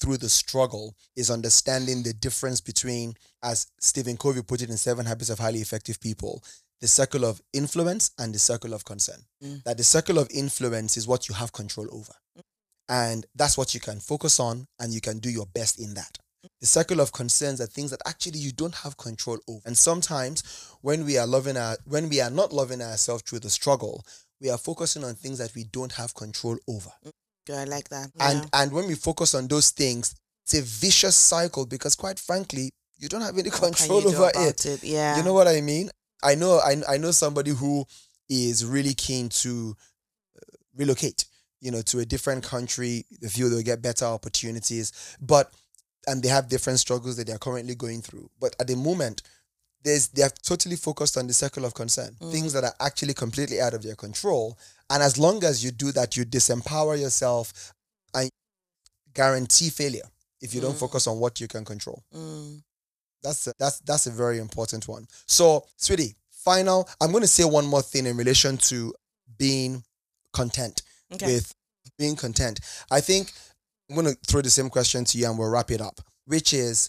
through 0.00 0.16
the 0.16 0.28
struggle 0.28 0.96
is 1.16 1.30
understanding 1.30 2.02
the 2.02 2.12
difference 2.12 2.60
between, 2.60 3.14
as 3.42 3.66
Stephen 3.80 4.16
Covey 4.16 4.42
put 4.42 4.62
it 4.62 4.70
in 4.70 4.76
Seven 4.76 5.06
Habits 5.06 5.30
of 5.30 5.38
Highly 5.38 5.60
Effective 5.60 6.00
People, 6.00 6.42
the 6.82 6.88
circle 6.88 7.24
of 7.24 7.40
influence 7.52 8.10
and 8.18 8.34
the 8.34 8.38
circle 8.40 8.74
of 8.74 8.84
concern. 8.84 9.20
Mm. 9.42 9.62
That 9.62 9.78
the 9.78 9.84
circle 9.84 10.18
of 10.18 10.28
influence 10.34 10.96
is 10.96 11.06
what 11.06 11.28
you 11.28 11.34
have 11.36 11.52
control 11.52 11.86
over. 11.92 12.12
And 12.88 13.24
that's 13.36 13.56
what 13.56 13.72
you 13.72 13.80
can 13.80 14.00
focus 14.00 14.40
on 14.40 14.66
and 14.80 14.92
you 14.92 15.00
can 15.00 15.20
do 15.20 15.30
your 15.30 15.46
best 15.46 15.78
in 15.78 15.94
that. 15.94 16.18
The 16.60 16.66
circle 16.66 17.00
of 17.00 17.12
concerns 17.12 17.60
are 17.60 17.66
things 17.66 17.92
that 17.92 18.02
actually 18.04 18.40
you 18.40 18.50
don't 18.50 18.74
have 18.74 18.96
control 18.96 19.38
over. 19.48 19.60
And 19.64 19.78
sometimes 19.78 20.42
when 20.80 21.04
we 21.06 21.16
are 21.16 21.26
loving 21.26 21.56
our 21.56 21.76
when 21.86 22.08
we 22.08 22.20
are 22.20 22.30
not 22.30 22.52
loving 22.52 22.82
ourselves 22.82 23.22
through 23.22 23.38
the 23.40 23.50
struggle, 23.50 24.04
we 24.40 24.50
are 24.50 24.58
focusing 24.58 25.04
on 25.04 25.14
things 25.14 25.38
that 25.38 25.54
we 25.54 25.64
don't 25.64 25.92
have 25.92 26.14
control 26.16 26.58
over. 26.66 26.90
Good, 27.46 27.58
I 27.58 27.64
like 27.64 27.88
that. 27.90 28.10
And 28.18 28.40
Yeah. 28.40 28.48
and 28.54 28.72
when 28.72 28.88
we 28.88 28.96
focus 28.96 29.34
on 29.34 29.46
those 29.46 29.70
things, 29.70 30.16
it's 30.44 30.54
a 30.54 30.62
vicious 30.62 31.14
cycle 31.14 31.64
because 31.64 31.94
quite 31.94 32.18
frankly, 32.18 32.70
you 32.98 33.08
don't 33.08 33.22
have 33.22 33.38
any 33.38 33.50
control 33.50 34.06
over 34.08 34.28
about 34.30 34.66
it. 34.66 34.82
Yeah. 34.82 35.16
You 35.16 35.22
know 35.22 35.32
what 35.34 35.46
I 35.46 35.60
mean? 35.60 35.90
I 36.22 36.34
know 36.34 36.58
I, 36.58 36.76
I 36.88 36.96
know 36.98 37.10
somebody 37.10 37.50
who 37.50 37.86
is 38.28 38.64
really 38.64 38.94
keen 38.94 39.28
to 39.28 39.76
uh, 40.36 40.56
relocate, 40.76 41.24
you 41.60 41.70
know, 41.70 41.82
to 41.82 41.98
a 42.00 42.04
different 42.04 42.44
country. 42.44 43.04
They 43.20 43.28
feel 43.28 43.48
they'll 43.50 43.62
get 43.62 43.82
better 43.82 44.04
opportunities, 44.06 44.92
but 45.20 45.52
and 46.06 46.22
they 46.22 46.28
have 46.28 46.48
different 46.48 46.80
struggles 46.80 47.16
that 47.16 47.26
they 47.26 47.32
are 47.32 47.38
currently 47.38 47.74
going 47.74 48.02
through. 48.02 48.28
But 48.40 48.56
at 48.58 48.66
the 48.66 48.76
moment, 48.76 49.22
there's 49.84 50.08
they 50.08 50.22
are 50.22 50.30
totally 50.42 50.76
focused 50.76 51.16
on 51.16 51.26
the 51.26 51.32
circle 51.34 51.64
of 51.64 51.74
concern, 51.74 52.16
Mm. 52.20 52.32
things 52.32 52.52
that 52.52 52.64
are 52.64 52.74
actually 52.80 53.14
completely 53.14 53.60
out 53.60 53.74
of 53.74 53.82
their 53.82 53.96
control. 53.96 54.58
And 54.90 55.02
as 55.02 55.18
long 55.18 55.42
as 55.44 55.64
you 55.64 55.70
do 55.70 55.90
that, 55.92 56.16
you 56.16 56.24
disempower 56.24 57.00
yourself 57.00 57.72
and 58.14 58.30
guarantee 59.14 59.70
failure 59.70 60.08
if 60.40 60.54
you 60.54 60.60
don't 60.60 60.74
Mm. 60.76 60.80
focus 60.80 61.06
on 61.06 61.18
what 61.18 61.40
you 61.40 61.48
can 61.48 61.64
control. 61.64 62.02
Mm. 62.14 62.62
That's 63.22 63.46
a, 63.46 63.52
that's 63.58 63.78
that's 63.80 64.06
a 64.06 64.10
very 64.10 64.38
important 64.38 64.88
one. 64.88 65.06
So, 65.26 65.64
sweetie, 65.76 66.16
final. 66.30 66.88
I'm 67.00 67.10
going 67.12 67.22
to 67.22 67.28
say 67.28 67.44
one 67.44 67.66
more 67.66 67.82
thing 67.82 68.06
in 68.06 68.16
relation 68.16 68.56
to 68.58 68.94
being 69.38 69.82
content 70.32 70.82
Okay. 71.12 71.26
with 71.26 71.54
being 71.98 72.16
content. 72.16 72.60
I 72.90 73.00
think 73.00 73.32
I'm 73.88 73.96
going 73.96 74.06
to 74.14 74.18
throw 74.26 74.40
the 74.40 74.50
same 74.50 74.70
question 74.70 75.04
to 75.04 75.18
you 75.18 75.26
and 75.28 75.38
we'll 75.38 75.50
wrap 75.50 75.70
it 75.70 75.80
up, 75.80 76.00
which 76.26 76.52
is 76.52 76.88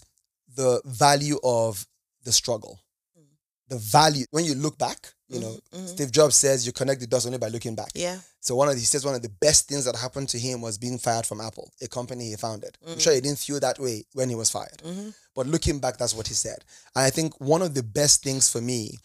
the 0.55 0.81
value 0.85 1.39
of 1.43 1.85
the 2.23 2.31
struggle. 2.31 2.79
Mm. 3.19 3.23
The 3.69 3.77
value 3.77 4.25
when 4.31 4.45
you 4.45 4.55
look 4.55 4.77
back, 4.77 5.13
you 5.27 5.39
know, 5.39 5.57
Mhm, 5.73 5.79
mhm. 5.81 5.87
Steve 5.89 6.11
Jobs 6.11 6.35
says 6.35 6.65
you 6.65 6.71
connect 6.71 7.01
the 7.01 7.07
dots 7.07 7.25
only 7.25 7.37
by 7.37 7.49
looking 7.49 7.75
back. 7.75 7.89
Yeah. 7.95 8.19
So 8.39 8.55
one 8.55 8.69
of 8.69 8.75
the, 8.75 8.79
he 8.79 8.85
says 8.85 9.03
one 9.05 9.15
of 9.15 9.21
the 9.21 9.29
best 9.41 9.67
things 9.67 9.85
that 9.85 9.95
happened 9.95 10.29
to 10.29 10.39
him 10.39 10.61
was 10.61 10.77
being 10.77 10.97
fired 10.99 11.25
from 11.25 11.41
Apple, 11.41 11.71
a 11.81 11.87
company 11.87 12.29
he 12.29 12.35
founded. 12.37 12.77
I'm 12.85 12.95
Mhm. 12.97 13.01
sure 13.01 13.13
he 13.13 13.21
didn't 13.21 13.39
feel 13.39 13.59
that 13.59 13.79
way 13.79 14.05
when 14.13 14.29
he 14.29 14.35
was 14.35 14.49
fired. 14.49 14.81
hmm 14.81 15.09
But 15.35 15.47
looking 15.47 15.79
back, 15.79 15.97
that's 15.97 16.13
what 16.13 16.27
he 16.27 16.33
said. 16.33 16.63
And 16.95 17.03
I 17.03 17.09
think 17.09 17.39
one 17.39 17.61
of 17.61 17.73
the 17.73 17.83
best 17.83 18.23
things 18.23 18.49
for 18.49 18.61
me 18.61 18.99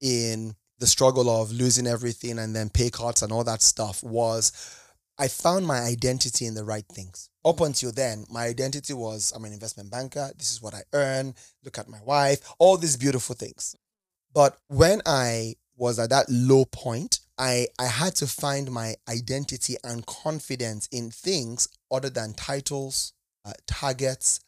in 0.00 0.54
the 0.78 0.86
struggle 0.86 1.28
of 1.28 1.52
losing 1.52 1.86
everything 1.86 2.38
and 2.38 2.54
then 2.54 2.70
pay 2.70 2.90
cuts 2.90 3.22
and 3.22 3.32
all 3.32 3.44
that 3.44 3.62
stuff 3.62 4.02
was 4.02 4.52
I 5.18 5.26
found 5.26 5.66
my 5.66 5.80
identity 5.80 6.46
in 6.46 6.54
the 6.54 6.64
right 6.64 6.86
things. 6.86 7.28
Up 7.44 7.60
until 7.60 7.90
then, 7.90 8.24
my 8.30 8.44
identity 8.44 8.92
was 8.92 9.32
I'm 9.34 9.44
an 9.44 9.52
investment 9.52 9.90
banker. 9.90 10.30
This 10.38 10.52
is 10.52 10.62
what 10.62 10.74
I 10.74 10.82
earn. 10.92 11.34
Look 11.64 11.78
at 11.78 11.88
my 11.88 12.00
wife, 12.04 12.40
all 12.58 12.76
these 12.76 12.96
beautiful 12.96 13.34
things. 13.34 13.74
But 14.32 14.56
when 14.68 15.02
I 15.04 15.54
was 15.76 15.98
at 15.98 16.10
that 16.10 16.26
low 16.28 16.64
point, 16.64 17.20
I, 17.38 17.68
I 17.78 17.86
had 17.86 18.14
to 18.16 18.26
find 18.26 18.70
my 18.70 18.94
identity 19.08 19.76
and 19.82 20.04
confidence 20.06 20.88
in 20.92 21.10
things 21.10 21.68
other 21.90 22.10
than 22.10 22.34
titles, 22.34 23.12
uh, 23.44 23.52
targets, 23.66 24.40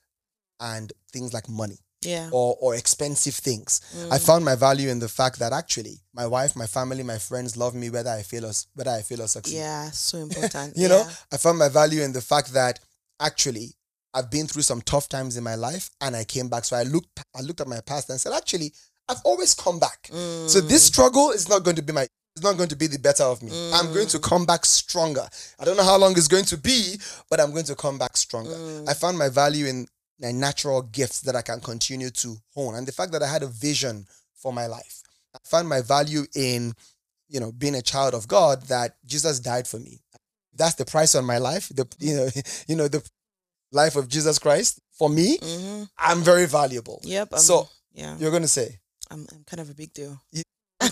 and 0.61 0.93
things 1.13 1.33
like 1.33 1.49
money 1.49 1.79
Yeah. 2.03 2.29
or, 2.33 2.57
or 2.61 2.75
expensive 2.77 3.35
things. 3.35 3.81
I 4.11 4.19
Mm. 4.19 4.21
found 4.27 4.45
my 4.45 4.55
value 4.55 4.89
in 4.91 4.99
the 5.01 5.09
fact 5.09 5.39
that 5.39 5.53
actually 5.53 6.01
my 6.15 6.27
wife, 6.27 6.55
my 6.57 6.67
family, 6.67 7.03
my 7.03 7.19
friends 7.19 7.57
love 7.57 7.75
me 7.75 7.91
whether 7.91 8.11
I 8.11 8.23
fail 8.23 8.47
or 8.47 8.53
whether 8.75 8.91
I 8.91 9.03
fail 9.03 9.23
or 9.23 9.29
succeed. 9.29 9.57
Yeah. 9.57 9.91
So 9.91 10.19
important. 10.27 10.77
You 10.77 10.89
know, 10.89 11.09
I 11.33 11.37
found 11.37 11.59
my 11.59 11.69
value 11.69 12.03
in 12.03 12.13
the 12.13 12.21
fact 12.23 12.53
that 12.55 12.79
actually 13.21 13.75
I've 14.15 14.31
been 14.31 14.47
through 14.49 14.63
some 14.63 14.83
tough 14.83 15.09
times 15.09 15.37
in 15.37 15.45
my 15.45 15.55
life 15.55 15.91
and 16.01 16.17
I 16.17 16.25
came 16.25 16.49
back. 16.49 16.65
So 16.65 16.77
I 16.77 16.83
looked 16.83 17.21
I 17.35 17.41
looked 17.43 17.61
at 17.61 17.69
my 17.69 17.81
past 17.81 18.11
and 18.11 18.21
said, 18.21 18.33
actually, 18.33 18.73
I've 19.09 19.21
always 19.25 19.55
come 19.55 19.79
back. 19.79 20.09
So 20.47 20.61
this 20.61 20.85
Mm. 20.85 20.93
struggle 20.93 21.31
is 21.31 21.49
not 21.49 21.65
going 21.65 21.77
to 21.77 21.83
be 21.83 21.93
my 21.93 22.07
it's 22.37 22.45
not 22.45 22.57
going 22.57 22.69
to 22.69 22.77
be 22.77 22.87
the 22.87 22.99
better 22.99 23.25
of 23.25 23.43
me. 23.43 23.51
I'm 23.75 23.93
going 23.93 24.07
to 24.09 24.19
Mm. 24.19 24.23
come 24.23 24.47
back 24.47 24.65
stronger. 24.65 25.29
I 25.59 25.65
don't 25.65 25.77
know 25.77 25.85
how 25.85 25.97
long 25.99 26.17
it's 26.17 26.29
going 26.29 26.45
to 26.47 26.57
be, 26.57 26.99
but 27.29 27.41
I'm 27.41 27.51
going 27.51 27.65
to 27.67 27.75
come 27.75 27.99
back 27.99 28.17
stronger. 28.17 28.55
Mm. 28.55 28.89
I 28.89 28.95
found 28.95 29.19
my 29.19 29.29
value 29.29 29.67
in 29.67 29.89
my 30.21 30.33
natural 30.33 30.83
gifts 30.83 31.21
that 31.23 31.35
I 31.37 31.43
can 31.43 31.61
continue 31.61 32.11
to 32.11 32.37
hone. 32.55 32.75
And 32.75 32.87
the 32.87 32.93
fact 32.93 33.13
that 33.13 33.23
I 33.23 33.27
had 33.27 33.43
a 33.43 33.47
vision 33.47 34.07
for 34.35 34.53
my 34.53 34.67
life. 34.67 35.03
I 35.35 35.39
found 35.45 35.69
my 35.69 35.81
value 35.81 36.25
in, 36.35 36.75
you 37.29 37.41
know, 37.41 37.53
being 37.53 37.75
a 37.77 37.83
child 37.83 38.15
of 38.15 38.27
God 38.29 38.63
that 38.65 38.97
Jesus 39.07 39.39
died 39.41 39.67
for 39.67 39.79
me. 39.79 40.01
That's 40.55 40.75
the 40.75 40.85
price 40.85 41.15
on 41.15 41.25
my 41.25 41.39
life. 41.39 41.69
The 41.69 41.87
you 41.99 42.17
know, 42.17 42.29
you 42.69 42.77
know, 42.77 42.89
the 42.89 43.09
life 43.73 43.97
of 43.97 44.09
Jesus 44.09 44.39
Christ. 44.39 44.81
For 44.93 45.09
me, 45.09 45.39
Mhm. 45.39 45.89
I'm 45.97 46.23
very 46.23 46.47
valuable. 46.47 47.01
Yep. 47.05 47.29
I'm, 47.33 47.39
So, 47.39 47.69
yeah, 47.93 48.17
You're 48.19 48.31
gonna 48.33 48.49
say. 48.49 48.79
I'm, 49.11 49.27
I'm 49.33 49.45
kind 49.45 49.61
of 49.61 49.71
a 49.71 49.75
big 49.75 49.93
deal. 49.95 50.21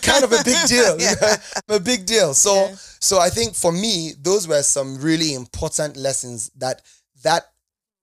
kind 0.03 0.25
of 0.25 0.33
a 0.33 0.43
big 0.45 0.57
deal. 0.69 0.99
Yeah. 0.99 1.37
a 1.69 1.79
big 1.81 2.07
deal. 2.07 2.33
So 2.35 2.55
Yeah. 2.55 2.77
so 3.01 3.19
I 3.19 3.29
think 3.31 3.55
for 3.55 3.73
me, 3.73 4.12
those 4.19 4.49
were 4.49 4.62
some 4.62 4.97
really 4.99 5.35
important 5.35 5.97
lessons 5.97 6.51
that 6.57 6.83
that 7.23 7.43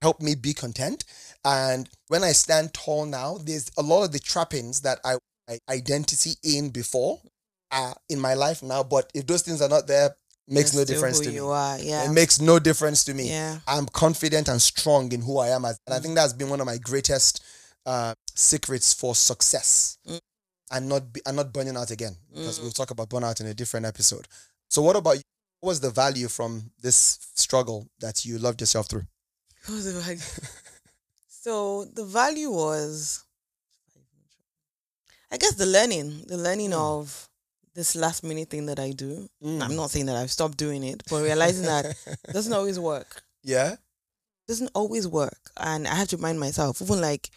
helped 0.05 0.21
me 0.21 0.35
be 0.35 0.53
content. 0.53 1.03
And 1.43 1.89
when 2.09 2.23
I 2.23 2.31
stand 2.31 2.73
tall 2.75 3.05
now, 3.07 3.37
there's 3.43 3.71
a 3.75 3.81
lot 3.81 4.03
of 4.03 4.11
the 4.11 4.19
trappings 4.19 4.81
that 4.81 4.99
I, 5.03 5.15
I 5.49 5.57
identity 5.69 6.33
in 6.43 6.69
before 6.69 7.19
are 7.71 7.95
in 8.09 8.19
my 8.19 8.35
life 8.35 8.61
now. 8.61 8.83
But 8.83 9.09
if 9.15 9.25
those 9.25 9.41
things 9.41 9.61
are 9.63 9.69
not 9.69 9.87
there, 9.87 10.15
makes 10.47 10.73
You're 10.75 10.81
no 10.83 10.85
difference 10.85 11.19
to 11.21 11.31
me. 11.31 11.39
are. 11.39 11.79
Yeah. 11.79 12.05
It 12.05 12.13
makes 12.13 12.39
no 12.39 12.59
difference 12.59 13.03
to 13.05 13.13
me. 13.15 13.29
yeah. 13.29 13.59
I'm 13.67 13.87
confident 13.87 14.47
and 14.47 14.61
strong 14.61 15.11
in 15.11 15.21
who 15.21 15.39
I 15.39 15.49
am 15.49 15.65
as, 15.65 15.79
and 15.87 15.93
I 15.95 15.99
Mm. 15.99 16.03
think 16.03 16.15
that's 16.15 16.33
been 16.33 16.49
one 16.49 16.61
of 16.61 16.67
my 16.67 16.77
greatest 16.77 17.41
uh, 17.87 18.13
secrets 18.35 18.93
for 18.93 19.15
success, 19.15 19.97
Mm. 20.07 20.19
and 20.71 20.89
not 20.89 21.13
be, 21.13 21.21
and 21.25 21.35
not 21.35 21.51
burning 21.53 21.77
out 21.77 21.89
again. 21.91 22.15
Because 22.33 22.57
Mm. 22.59 22.63
we'll 22.63 22.71
talk 22.79 22.91
about 22.91 23.09
burnout 23.09 23.39
in 23.41 23.47
a 23.47 23.53
different 23.53 23.85
episode. 23.87 24.27
So, 24.69 24.81
what 24.83 24.95
about 24.95 25.17
you? 25.17 25.21
What 25.61 25.69
was 25.73 25.79
the 25.81 25.89
value 25.91 26.27
from 26.27 26.71
this 26.85 26.97
struggle 27.35 27.87
that 27.99 28.23
you 28.25 28.37
loved 28.39 28.61
yourself 28.61 28.87
through? 28.87 29.05
What 29.67 29.75
was 29.75 29.85
the 29.93 29.99
value? 29.99 30.19
so 31.27 31.85
the 31.85 32.05
value 32.05 32.51
was, 32.51 33.23
I 35.31 35.37
guess, 35.37 35.53
the 35.55 35.65
learning, 35.65 36.23
the 36.27 36.37
learning 36.37 36.71
Mm. 36.71 36.79
of 36.99 37.29
this 37.73 37.95
last 37.95 38.23
minute 38.23 38.49
thing 38.49 38.67
that 38.67 38.79
I 38.79 38.91
do. 38.91 39.27
Mm. 39.43 39.61
I'm 39.61 39.75
not 39.75 39.89
saying 39.91 40.05
that 40.05 40.15
I've 40.15 40.31
stopped 40.31 40.57
doing 40.57 40.83
it, 40.83 41.03
but 41.09 41.23
realizing 41.23 41.65
that 41.65 41.85
it 41.85 41.97
doesn't 42.33 42.53
always 42.53 42.79
work. 42.79 43.21
yeah, 43.43 43.75
doesn't 44.47 44.71
always 44.75 45.07
work. 45.07 45.51
And 45.57 45.87
I 45.87 45.95
have 45.95 46.07
to 46.09 46.17
remind 46.17 46.39
myself, 46.39 46.81
even 46.81 47.01
like 47.01 47.29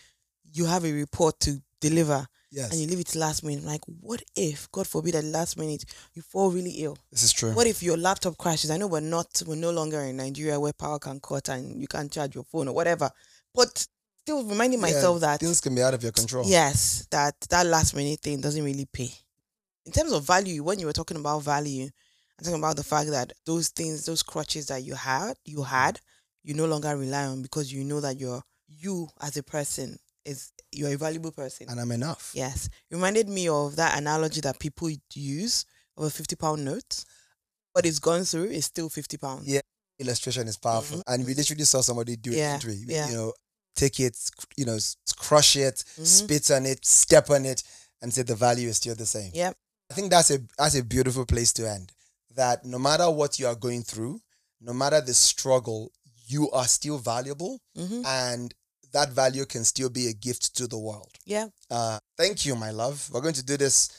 you 0.52 0.66
have 0.66 0.84
a 0.84 0.92
report 0.92 1.40
to 1.40 1.60
deliver 1.80 2.26
yes, 2.50 2.70
and 2.70 2.80
you 2.80 2.86
leave 2.86 3.00
it 3.00 3.14
last 3.14 3.44
minute. 3.44 3.64
Like, 3.64 3.82
what 4.00 4.22
if, 4.36 4.70
God 4.72 4.86
forbid, 4.86 5.14
at 5.14 5.24
last 5.24 5.56
minute 5.58 5.84
you 6.14 6.22
fall 6.22 6.50
really 6.50 6.70
ill? 6.82 6.96
this 7.10 7.22
is 7.22 7.32
true. 7.32 7.52
What 7.52 7.66
if 7.66 7.82
your 7.82 7.96
laptop 7.96 8.36
crashes? 8.36 8.70
I 8.70 8.76
know 8.76 8.86
we're 8.86 9.00
not, 9.00 9.42
we're 9.46 9.56
no 9.56 9.70
longer 9.70 10.00
in 10.00 10.16
Nigeria 10.16 10.58
where 10.60 10.72
power 10.72 10.98
can 10.98 11.20
cut 11.20 11.48
and 11.48 11.80
you 11.80 11.86
can't 11.88 12.10
charge 12.12 12.34
your 12.34 12.44
phone 12.44 12.68
or 12.68 12.74
whatever. 12.74 13.10
But 13.54 13.86
still 14.20 14.44
reminding 14.44 14.80
Yeah, 14.80 14.86
myself 14.86 15.20
that 15.20 15.40
things 15.40 15.60
can 15.60 15.74
be 15.74 15.82
out 15.82 15.94
of 15.94 16.02
your 16.02 16.12
control. 16.12 16.44
yes, 16.46 17.06
that 17.10 17.34
that 17.50 17.66
last 17.66 17.94
minute 17.96 18.20
thing 18.20 18.40
doesn't 18.40 18.62
really 18.64 18.86
pay. 18.86 19.10
In 19.86 19.92
terms 19.92 20.12
of 20.12 20.24
value, 20.24 20.62
when 20.62 20.78
you 20.78 20.86
were 20.86 20.92
talking 20.92 21.16
about 21.16 21.42
value, 21.42 21.84
I'm 22.38 22.44
talking 22.44 22.58
about 22.58 22.76
the 22.76 22.84
fact 22.84 23.10
that 23.10 23.32
those 23.46 23.68
things, 23.68 24.04
those 24.04 24.22
crutches 24.22 24.66
that 24.66 24.82
you 24.82 24.94
had, 24.94 25.38
you 25.44 25.62
had, 25.62 25.98
you 26.44 26.54
no 26.54 26.66
longer 26.66 26.94
rely 26.96 27.24
on 27.24 27.42
because 27.42 27.72
you 27.72 27.84
know 27.84 28.00
that 28.00 28.20
you're 28.20 28.42
you 28.68 29.08
as 29.22 29.36
a 29.38 29.42
person 29.42 29.98
is 30.28 30.52
you're 30.72 30.92
a 30.92 30.96
valuable 30.96 31.32
person. 31.32 31.66
And 31.70 31.80
I'm 31.80 31.90
enough. 31.92 32.30
Yes. 32.34 32.68
Reminded 32.90 33.28
me 33.28 33.48
of 33.48 33.76
that 33.76 33.98
analogy 33.98 34.40
that 34.42 34.58
people 34.58 34.90
use 35.14 35.64
of 35.96 36.04
a 36.04 36.10
50 36.10 36.36
pound 36.36 36.64
note. 36.64 37.04
but 37.74 37.86
it's 37.86 37.98
gone 38.00 38.24
through 38.24 38.44
it's 38.50 38.66
still 38.66 38.88
50 38.88 39.16
pounds. 39.18 39.46
Yeah. 39.46 39.60
Illustration 39.98 40.46
is 40.48 40.56
powerful. 40.56 41.02
And 41.06 41.24
we 41.26 41.34
literally 41.34 41.64
saw 41.64 41.80
somebody 41.80 42.16
do 42.16 42.30
it, 42.32 42.36
Mm-hmm. 42.36 42.68
Yeah, 42.68 42.74
we? 42.86 42.94
yeah. 42.94 43.08
You 43.08 43.14
know, 43.16 43.32
take 43.74 44.00
it, 44.00 44.16
you 44.56 44.64
know, 44.64 44.78
crush 45.16 45.56
it, 45.56 45.76
Mhm. 45.98 46.06
spit 46.06 46.50
on 46.50 46.66
it, 46.66 46.84
step 46.84 47.30
on 47.30 47.44
it, 47.46 47.62
and 48.02 48.12
say 48.12 48.22
the 48.22 48.34
value 48.36 48.68
is 48.68 48.76
still 48.76 48.94
the 48.94 49.06
same. 49.06 49.30
Yep. 49.34 49.56
I 49.90 49.94
think 49.94 50.10
that's 50.10 50.30
a 50.30 50.38
that's 50.58 50.74
a 50.76 50.82
beautiful 50.82 51.24
place 51.24 51.52
to 51.54 51.68
end. 51.68 51.92
That 52.34 52.64
no 52.64 52.78
matter 52.78 53.10
what 53.10 53.38
you 53.38 53.46
are 53.48 53.54
going 53.56 53.82
through, 53.84 54.20
no 54.60 54.72
matter 54.72 55.00
the 55.00 55.14
struggle, 55.14 55.92
you 56.26 56.50
are 56.50 56.68
still 56.68 56.98
valuable, 56.98 57.60
hmm 57.76 58.02
and 58.04 58.54
that 58.92 59.10
value 59.10 59.44
can 59.44 59.64
still 59.64 59.90
be 59.90 60.08
a 60.08 60.12
gift 60.12 60.56
to 60.56 60.66
the 60.66 60.78
world. 60.78 61.10
Yeah. 61.24 61.46
Uh, 61.70 61.98
thank 62.16 62.44
you, 62.46 62.54
my 62.54 62.70
love. 62.70 63.08
We're 63.12 63.20
going 63.20 63.34
to 63.34 63.44
do 63.44 63.56
this 63.56 63.90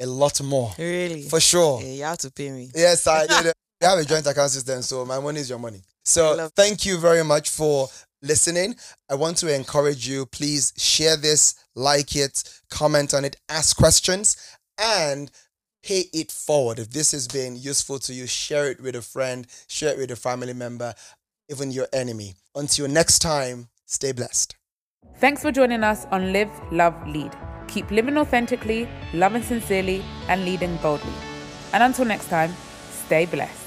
a 0.00 0.06
lot 0.06 0.42
more 0.42 0.72
Really. 0.78 1.22
for 1.22 1.40
sure. 1.40 1.80
Yeah, 1.82 1.88
you 1.92 2.02
have 2.04 2.18
to 2.18 2.30
pay 2.30 2.50
me. 2.50 2.70
Yes, 2.74 3.06
I 3.06 3.26
did. 3.42 3.52
We 3.80 3.86
have 3.86 3.98
a 3.98 4.04
joint 4.04 4.26
account 4.26 4.50
system, 4.50 4.82
so 4.82 5.04
my 5.04 5.18
money 5.18 5.40
is 5.40 5.50
your 5.50 5.58
money. 5.58 5.82
So 6.04 6.48
thank 6.56 6.84
you 6.86 6.98
very 6.98 7.24
much 7.24 7.50
for 7.50 7.88
listening. 8.22 8.76
I 9.10 9.14
want 9.14 9.36
to 9.38 9.54
encourage 9.54 10.06
you, 10.08 10.26
please 10.26 10.72
share 10.76 11.16
this, 11.16 11.54
like 11.74 12.14
it, 12.16 12.42
comment 12.70 13.12
on 13.14 13.24
it, 13.24 13.36
ask 13.48 13.76
questions, 13.76 14.36
and 14.78 15.30
pay 15.82 16.04
it 16.12 16.30
forward. 16.30 16.78
If 16.78 16.90
this 16.90 17.10
has 17.12 17.26
been 17.26 17.56
useful 17.56 17.98
to 18.00 18.12
you, 18.14 18.26
share 18.26 18.70
it 18.70 18.80
with 18.80 18.94
a 18.94 19.02
friend, 19.02 19.46
share 19.66 19.92
it 19.94 19.98
with 19.98 20.10
a 20.12 20.16
family 20.16 20.52
member, 20.52 20.94
even 21.50 21.70
your 21.72 21.88
enemy. 21.92 22.34
Until 22.54 22.88
next 22.88 23.18
time, 23.18 23.68
stay 23.86 24.12
blessed. 24.12 24.56
Thanks 25.16 25.42
for 25.42 25.52
joining 25.52 25.84
us 25.84 26.06
on 26.10 26.32
Live, 26.32 26.50
Love, 26.70 26.96
Lead. 27.06 27.32
Keep 27.68 27.90
living 27.90 28.16
authentically, 28.18 28.88
loving 29.14 29.42
sincerely, 29.42 30.02
and 30.28 30.44
leading 30.44 30.76
boldly. 30.76 31.12
And 31.72 31.82
until 31.82 32.04
next 32.04 32.28
time, 32.28 32.52
stay 32.90 33.26
blessed. 33.26 33.61